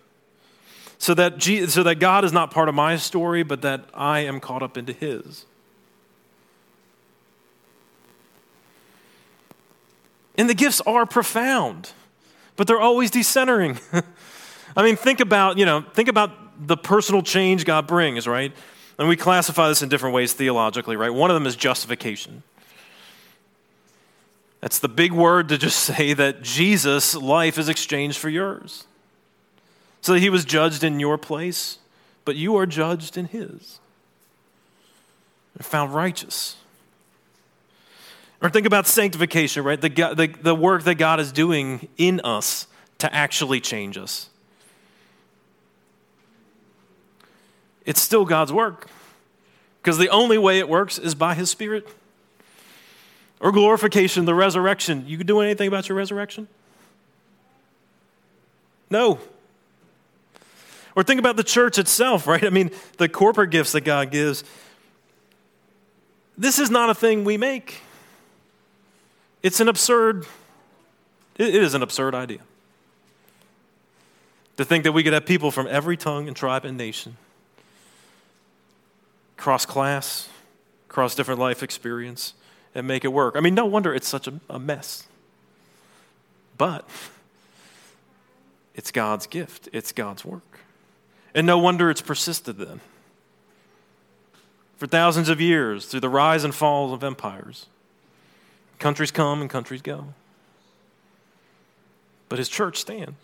So 0.99 1.12
that, 1.14 1.39
Jesus, 1.39 1.74
so 1.74 1.83
that 1.83 1.97
God 1.97 2.24
is 2.24 2.33
not 2.33 2.51
part 2.51 2.68
of 2.68 2.74
my 2.74 2.97
story, 2.97 3.43
but 3.43 3.62
that 3.62 3.85
I 3.93 4.20
am 4.20 4.41
caught 4.41 4.62
up 4.62 4.79
into 4.79 4.93
his. 4.93 5.45
And 10.39 10.49
the 10.49 10.55
gifts 10.55 10.81
are 10.83 11.07
profound, 11.07 11.93
but 12.57 12.66
they're 12.66 12.81
always 12.81 13.11
decentering. 13.11 13.81
I 14.77 14.83
mean, 14.83 14.97
think 14.97 15.20
about, 15.20 15.59
you 15.59 15.64
know, 15.64 15.83
think 15.95 16.09
about 16.09 16.66
the 16.66 16.77
personal 16.77 17.22
change 17.22 17.64
God 17.64 17.87
brings, 17.87 18.27
right? 18.27 18.53
And 18.99 19.09
we 19.09 19.16
classify 19.16 19.68
this 19.68 19.83
in 19.83 19.89
different 19.89 20.14
ways 20.14 20.33
theologically, 20.33 20.97
right? 20.97 21.12
One 21.12 21.31
of 21.31 21.35
them 21.35 21.47
is 21.47 21.57
justification. 21.57 22.43
That's 24.61 24.78
the 24.78 24.88
big 24.88 25.12
word 25.12 25.48
to 25.50 25.59
just 25.59 25.78
say 25.96 26.12
that 26.14 26.42
Jesus' 26.42 27.14
life 27.14 27.59
is 27.59 27.68
exchanged 27.68 28.18
for 28.18 28.28
yours. 28.28 28.84
So 30.00 30.12
that 30.12 30.20
he 30.20 30.30
was 30.30 30.44
judged 30.44 30.84
in 30.84 31.00
your 31.00 31.18
place, 31.18 31.78
but 32.24 32.36
you 32.36 32.57
are 32.57 32.66
judged 32.66 33.16
in 33.16 33.26
his 33.26 33.80
and 35.54 35.64
found 35.64 35.94
righteous. 35.94 36.57
Or 38.42 38.50
think 38.50 38.66
about 38.66 38.86
sanctification, 38.86 39.64
right? 39.64 39.80
The, 39.80 39.88
the, 39.88 40.34
the 40.40 40.54
work 40.54 40.84
that 40.84 40.96
God 40.96 41.18
is 41.18 41.32
doing 41.32 41.88
in 41.96 42.20
us 42.20 42.66
to 42.98 43.12
actually 43.12 43.61
change 43.61 43.96
us. 43.96 44.28
It's 47.84 48.00
still 48.00 48.24
God's 48.24 48.52
work 48.52 48.88
because 49.80 49.96
the 49.96 50.09
only 50.09 50.38
way 50.38 50.59
it 50.59 50.68
works 50.68 50.98
is 50.98 51.14
by 51.14 51.34
His 51.34 51.48
Spirit. 51.50 51.88
Or 53.41 53.53
glorification, 53.53 54.24
the 54.24 54.34
resurrection. 54.34 55.05
You 55.07 55.18
could 55.18 55.26
do 55.26 55.41
anything 55.41 55.68
about 55.68 55.89
your 55.89 55.99
resurrection? 55.99 56.49
No. 58.91 59.18
Or 60.95 61.03
think 61.03 61.20
about 61.20 61.37
the 61.37 61.45
church 61.45 61.78
itself, 61.78 62.26
right? 62.26 62.45
I 62.45 62.51
mean, 62.51 62.70
the 62.97 63.09
corporate 63.09 63.51
gifts 63.51 63.72
that 63.72 63.82
God 63.82 64.11
gives. 64.11 64.45
This 66.39 66.59
is 66.59 66.70
not 66.70 66.89
a 66.89 66.95
thing 66.95 67.24
we 67.24 67.37
make. 67.37 67.82
It's 69.43 69.61
an 69.61 69.68
absurd, 69.68 70.26
it 71.37 71.55
is 71.55 71.74
an 71.74 71.82
absurd 71.82 72.14
idea. 72.14 72.41
To 74.57 74.64
think 74.64 74.84
that 74.84 74.93
we 74.93 75.03
could 75.03 75.12
have 75.12 75.26
people 75.26 75.51
from 75.51 75.66
every 75.68 75.99
tongue 75.99 76.26
and 76.28 76.37
tribe 76.37 76.64
and 76.64 76.78
nation, 76.78 77.18
cross 79.37 79.66
class, 79.66 80.30
cross 80.89 81.14
different 81.14 81.39
life 81.39 81.62
experience, 81.62 82.32
and 82.77 82.87
make 82.87 83.07
it 83.07 83.09
work. 83.09 83.37
I 83.37 83.41
mean, 83.41 83.55
no 83.55 83.64
wonder 83.64 83.95
it's 83.95 84.07
such 84.07 84.29
a, 84.29 84.35
a 84.51 84.59
mess. 84.59 85.09
But 86.59 86.87
it's 88.74 88.91
God's 88.91 89.27
gift, 89.27 89.70
it's 89.72 89.93
God's 89.93 90.27
work. 90.27 90.61
And 91.35 91.47
no 91.47 91.57
wonder 91.57 91.89
it's 91.89 92.03
persisted 92.03 92.59
then. 92.59 92.81
For 94.77 94.87
thousands 94.87 95.31
of 95.31 95.41
years, 95.41 95.87
through 95.87 96.01
the 96.01 96.11
rise 96.11 96.45
and 96.45 96.55
fall 96.55 96.93
of 96.93 97.03
empires, 97.03 97.64
countries 98.79 99.11
come 99.11 99.41
and 99.41 99.49
countries 99.49 99.81
go. 99.81 100.09
But 102.29 102.39
his 102.39 102.51
church 102.51 102.77
stands. 102.77 103.16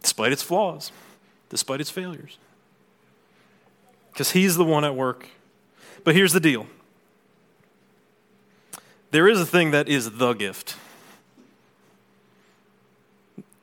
Despite 0.00 0.32
its 0.32 0.42
flaws, 0.42 0.90
despite 1.50 1.82
its 1.82 1.90
failures. 1.90 2.38
Because 4.10 4.30
he's 4.30 4.56
the 4.56 4.64
one 4.64 4.86
at 4.86 4.94
work 4.94 5.28
but 6.04 6.14
here's 6.14 6.32
the 6.32 6.40
deal 6.40 6.66
there 9.10 9.28
is 9.28 9.40
a 9.40 9.46
thing 9.46 9.70
that 9.70 9.88
is 9.88 10.12
the 10.12 10.32
gift. 10.32 10.76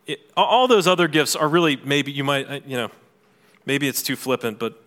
It, 0.08 0.32
all 0.38 0.66
those 0.68 0.88
other 0.88 1.10
gifts 1.10 1.36
are 1.36 1.48
really 1.48 1.76
maybe 1.76 2.12
you 2.12 2.24
might, 2.24 2.50
uh, 2.50 2.60
you 2.66 2.78
know, 2.78 2.90
maybe 3.66 3.88
it's 3.88 4.02
too 4.02 4.16
flippant, 4.16 4.60
but 4.60 4.82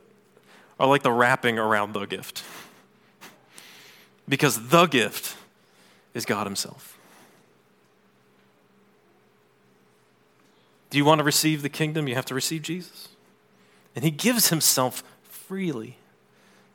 are 0.81 0.87
like 0.87 1.03
the 1.03 1.13
wrapping 1.13 1.59
around 1.59 1.93
the 1.93 2.07
gift. 2.07 2.43
Because 4.27 4.69
the 4.69 4.87
gift 4.87 5.37
is 6.15 6.25
God 6.25 6.47
Himself. 6.47 6.99
Do 10.89 10.97
you 10.97 11.05
want 11.05 11.19
to 11.19 11.25
receive 11.25 11.61
the 11.61 11.69
kingdom? 11.69 12.09
You 12.09 12.15
have 12.15 12.25
to 12.27 12.35
receive 12.35 12.63
Jesus. 12.63 13.09
And 13.95 14.03
He 14.03 14.11
gives 14.11 14.49
Himself 14.49 15.03
freely 15.25 15.99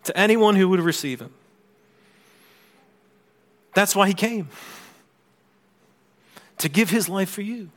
to 0.09 0.17
anyone 0.17 0.55
who 0.55 0.67
would 0.67 0.79
receive 0.79 1.19
him. 1.19 1.31
That's 3.75 3.95
why 3.95 4.07
he 4.07 4.15
came 4.15 4.49
to 6.57 6.67
give 6.67 6.89
his 6.89 7.07
life 7.07 7.29
for 7.29 7.43
you. 7.43 7.69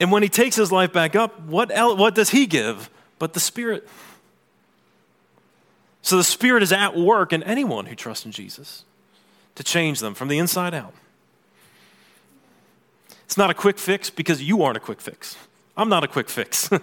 And 0.00 0.10
when 0.10 0.24
he 0.24 0.28
takes 0.28 0.56
his 0.56 0.72
life 0.72 0.92
back 0.92 1.14
up, 1.14 1.40
what, 1.42 1.70
else, 1.70 1.96
what 1.96 2.16
does 2.16 2.30
he 2.30 2.46
give 2.46 2.90
but 3.20 3.34
the 3.34 3.40
Spirit? 3.40 3.88
So 6.02 6.16
the 6.16 6.24
Spirit 6.24 6.64
is 6.64 6.72
at 6.72 6.96
work 6.96 7.32
in 7.32 7.44
anyone 7.44 7.86
who 7.86 7.94
trusts 7.94 8.26
in 8.26 8.32
Jesus 8.32 8.84
to 9.54 9.62
change 9.62 10.00
them 10.00 10.14
from 10.14 10.26
the 10.26 10.38
inside 10.38 10.74
out. 10.74 10.94
It's 13.26 13.36
not 13.36 13.48
a 13.48 13.54
quick 13.54 13.78
fix 13.78 14.10
because 14.10 14.42
you 14.42 14.64
aren't 14.64 14.76
a 14.76 14.80
quick 14.80 15.00
fix. 15.00 15.36
I'm 15.76 15.88
not 15.88 16.02
a 16.02 16.08
quick 16.08 16.28
fix. 16.28 16.68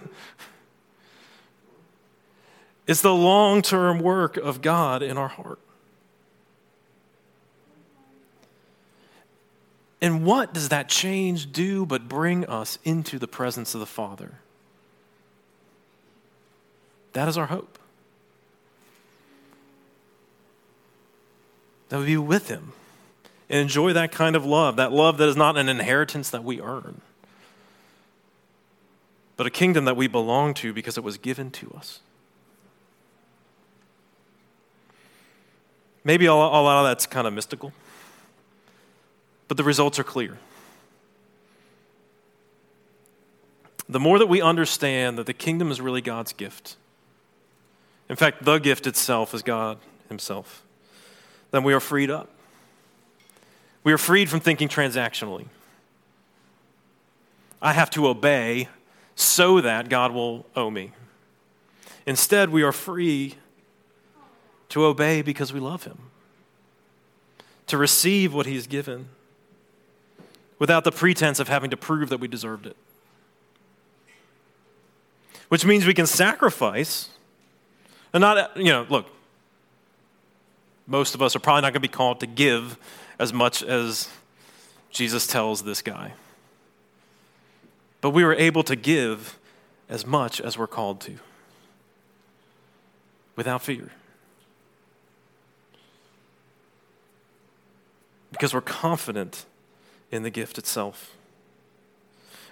It's 2.88 3.02
the 3.02 3.14
long 3.14 3.60
term 3.60 4.00
work 4.00 4.38
of 4.38 4.62
God 4.62 5.02
in 5.02 5.18
our 5.18 5.28
heart. 5.28 5.60
And 10.00 10.24
what 10.24 10.54
does 10.54 10.70
that 10.70 10.88
change 10.88 11.52
do 11.52 11.84
but 11.84 12.08
bring 12.08 12.46
us 12.46 12.78
into 12.84 13.18
the 13.18 13.28
presence 13.28 13.74
of 13.74 13.80
the 13.80 13.86
Father? 13.86 14.38
That 17.12 17.28
is 17.28 17.36
our 17.36 17.46
hope. 17.46 17.78
That 21.90 21.98
we 21.98 22.06
be 22.06 22.16
with 22.16 22.48
Him 22.48 22.72
and 23.50 23.60
enjoy 23.60 23.92
that 23.92 24.12
kind 24.12 24.34
of 24.34 24.46
love, 24.46 24.76
that 24.76 24.92
love 24.92 25.18
that 25.18 25.28
is 25.28 25.36
not 25.36 25.58
an 25.58 25.68
inheritance 25.68 26.30
that 26.30 26.44
we 26.44 26.60
earn, 26.60 27.02
but 29.36 29.46
a 29.46 29.50
kingdom 29.50 29.84
that 29.84 29.96
we 29.96 30.06
belong 30.06 30.54
to 30.54 30.72
because 30.72 30.96
it 30.96 31.04
was 31.04 31.18
given 31.18 31.50
to 31.50 31.70
us. 31.76 32.00
Maybe 36.08 36.24
a 36.24 36.34
lot 36.34 36.78
of 36.78 36.86
that's 36.86 37.04
kind 37.04 37.26
of 37.26 37.34
mystical, 37.34 37.70
but 39.46 39.58
the 39.58 39.62
results 39.62 39.98
are 39.98 40.04
clear. 40.04 40.38
The 43.90 44.00
more 44.00 44.18
that 44.18 44.26
we 44.26 44.40
understand 44.40 45.18
that 45.18 45.26
the 45.26 45.34
kingdom 45.34 45.70
is 45.70 45.82
really 45.82 46.00
God's 46.00 46.32
gift, 46.32 46.76
in 48.08 48.16
fact, 48.16 48.42
the 48.46 48.56
gift 48.56 48.86
itself 48.86 49.34
is 49.34 49.42
God 49.42 49.76
Himself, 50.08 50.64
then 51.50 51.62
we 51.62 51.74
are 51.74 51.80
freed 51.80 52.10
up. 52.10 52.30
We 53.84 53.92
are 53.92 53.98
freed 53.98 54.30
from 54.30 54.40
thinking 54.40 54.68
transactionally. 54.68 55.48
I 57.60 57.74
have 57.74 57.90
to 57.90 58.08
obey 58.08 58.68
so 59.14 59.60
that 59.60 59.90
God 59.90 60.12
will 60.12 60.46
owe 60.56 60.70
me. 60.70 60.92
Instead, 62.06 62.48
we 62.48 62.62
are 62.62 62.72
free 62.72 63.34
to 64.70 64.84
obey 64.84 65.22
because 65.22 65.52
we 65.52 65.60
love 65.60 65.84
Him, 65.84 65.98
to 67.66 67.76
receive 67.76 68.34
what 68.34 68.46
He's 68.46 68.66
given 68.66 69.08
without 70.58 70.84
the 70.84 70.92
pretense 70.92 71.38
of 71.38 71.48
having 71.48 71.70
to 71.70 71.76
prove 71.76 72.08
that 72.08 72.18
we 72.18 72.28
deserved 72.28 72.66
it. 72.66 72.76
Which 75.48 75.64
means 75.64 75.86
we 75.86 75.94
can 75.94 76.06
sacrifice 76.06 77.08
and 78.12 78.20
not, 78.20 78.56
you 78.56 78.72
know, 78.72 78.86
look, 78.88 79.06
most 80.86 81.14
of 81.14 81.22
us 81.22 81.36
are 81.36 81.40
probably 81.40 81.62
not 81.62 81.72
going 81.72 81.74
to 81.74 81.80
be 81.80 81.88
called 81.88 82.20
to 82.20 82.26
give 82.26 82.78
as 83.18 83.32
much 83.32 83.62
as 83.62 84.08
Jesus 84.90 85.26
tells 85.26 85.62
this 85.62 85.82
guy. 85.82 86.12
But 88.00 88.10
we 88.10 88.24
were 88.24 88.34
able 88.34 88.62
to 88.64 88.76
give 88.76 89.38
as 89.88 90.06
much 90.06 90.40
as 90.40 90.56
we're 90.56 90.66
called 90.66 91.00
to 91.02 91.18
without 93.36 93.62
fear. 93.62 93.90
Because 98.30 98.52
we're 98.54 98.60
confident 98.60 99.46
in 100.10 100.22
the 100.22 100.30
gift 100.30 100.58
itself. 100.58 101.14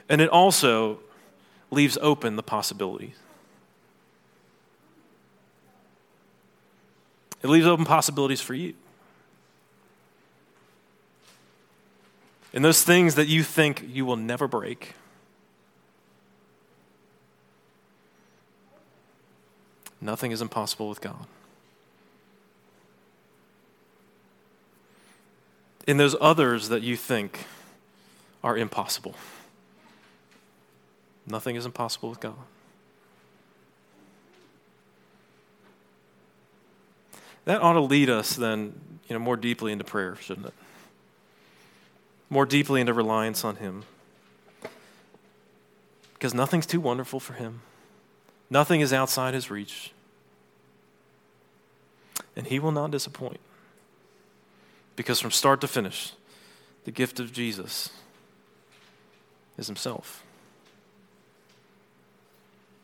And 0.09 0.20
it 0.20 0.29
also 0.29 1.01
leaves 1.70 1.99
open 2.01 2.37
the 2.37 2.43
possibilities. 2.43 3.16
It 7.43 7.49
leaves 7.49 7.66
open 7.66 7.85
possibilities 7.85 8.41
for 8.41 8.55
you. 8.55 8.74
in 12.57 12.62
those 12.62 12.83
things 12.83 13.16
that 13.16 13.29
you 13.29 13.43
think 13.43 13.85
you 13.87 14.07
will 14.07 14.16
never 14.16 14.49
break. 14.49 14.95
Nothing 20.01 20.33
is 20.33 20.41
impossible 20.41 20.89
with 20.89 21.03
God. 21.03 21.27
In 25.87 25.99
those 25.99 26.16
others 26.20 26.68
that 26.68 26.82
you 26.82 26.97
think 26.97 27.47
are 28.43 28.57
impossible, 28.57 29.14
nothing 31.26 31.55
is 31.55 31.64
impossible 31.64 32.11
with 32.11 32.20
God. 32.20 32.34
That 37.45 37.62
ought 37.62 37.74
to 37.74 37.80
lead 37.80 38.11
us 38.11 38.34
then, 38.34 38.80
you 39.09 39.14
know, 39.14 39.20
more 39.20 39.37
deeply 39.37 39.70
into 39.70 39.84
prayer, 39.84 40.16
shouldn't 40.16 40.47
it? 40.47 40.55
More 42.28 42.45
deeply 42.45 42.80
into 42.80 42.93
reliance 42.93 43.45
on 43.45 43.57
Him. 43.57 43.84
Because 46.14 46.34
nothing's 46.34 46.66
too 46.66 46.80
wonderful 46.80 47.20
for 47.20 47.34
Him. 47.34 47.61
Nothing 48.51 48.80
is 48.80 48.93
outside 48.93 49.32
His 49.32 49.49
reach. 49.49 49.93
And 52.34 52.49
He 52.49 52.59
will 52.59 52.72
not 52.72 52.91
disappoint. 52.91 53.39
Because 54.97 55.21
from 55.21 55.31
start 55.31 55.61
to 55.61 55.69
finish, 55.69 56.13
the 56.85 56.91
gift 56.91 57.21
of 57.21 57.33
Jesus 57.33 57.91
is 59.59 59.67
Himself. 59.67 60.25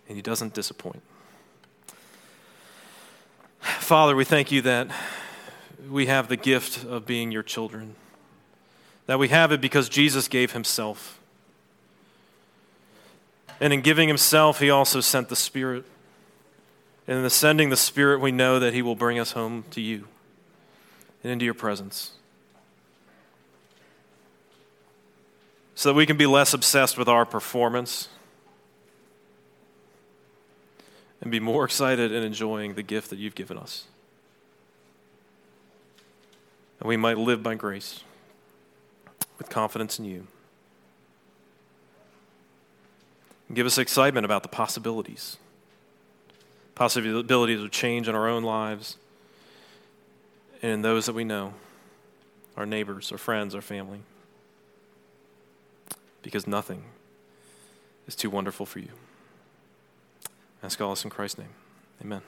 And 0.07 0.17
He 0.17 0.23
doesn't 0.23 0.55
disappoint. 0.55 1.03
Father, 3.61 4.15
we 4.15 4.25
thank 4.25 4.53
you 4.53 4.63
that 4.63 4.89
we 5.91 6.07
have 6.07 6.29
the 6.29 6.37
gift 6.37 6.85
of 6.85 7.07
being 7.07 7.33
your 7.33 7.43
children, 7.43 7.95
that 9.07 9.19
we 9.19 9.29
have 9.29 9.53
it 9.53 9.61
because 9.61 9.89
Jesus 9.89 10.29
gave 10.29 10.53
himself. 10.53 11.21
And 13.61 13.73
in 13.73 13.81
giving 13.81 14.09
himself, 14.09 14.61
he 14.61 14.71
also 14.71 15.01
sent 15.01 15.29
the 15.29 15.37
Spirit. 15.37 15.85
And 17.07 17.23
in 17.23 17.31
sending 17.31 17.71
the 17.71 17.77
Spirit, 17.77 18.21
we 18.21 18.33
know 18.33 18.59
that 18.59 18.75
he 18.75 18.83
will 18.83 18.97
bring 18.97 19.19
us 19.19 19.33
home 19.33 19.65
to 19.71 19.81
you 19.81 20.09
and 21.23 21.33
into 21.33 21.45
your 21.45 21.55
presence. 21.55 22.13
So 25.75 25.91
that 25.91 25.95
we 25.95 26.07
can 26.07 26.17
be 26.17 26.27
less 26.27 26.53
obsessed 26.55 26.99
with 26.99 27.09
our 27.09 27.25
performance 27.25 28.09
and 31.21 31.31
be 31.31 31.41
more 31.41 31.65
excited 31.65 32.13
and 32.13 32.25
enjoying 32.25 32.75
the 32.75 32.83
gift 32.83 33.11
that 33.11 33.19
you've 33.19 33.35
given 33.35 33.57
us. 33.57 33.87
And 36.81 36.89
we 36.89 36.97
might 36.97 37.17
live 37.17 37.43
by 37.43 37.55
grace 37.55 38.03
with 39.39 39.49
confidence 39.49 39.99
in 39.99 40.05
you. 40.05 40.27
And 43.49 43.57
give 43.57 43.67
us 43.67 43.79
excitement 43.79 44.25
about 44.25 44.43
the 44.43 44.49
possibilities 44.49 45.37
possibilities 46.75 47.63
of 47.63 47.71
change 47.71 48.09
in 48.09 48.15
our 48.15 48.27
own 48.27 48.43
lives 48.43 48.97
and 50.63 50.71
in 50.71 50.83
those 50.83 51.07
that 51.07 51.15
we 51.15 51.25
know 51.25 51.55
our 52.57 52.67
neighbors, 52.67 53.11
our 53.13 53.19
friends, 53.19 53.55
our 53.55 53.61
family. 53.61 54.01
Because 56.23 56.47
nothing 56.47 56.85
is 58.07 58.15
too 58.15 58.31
wonderful 58.31 58.65
for 58.65 58.79
you. 58.79 58.91
I 60.63 60.67
ask 60.67 60.81
all 60.81 60.91
this 60.91 61.05
in 61.05 61.11
Christ's 61.11 61.39
name. 61.39 61.49
Amen. 62.01 62.23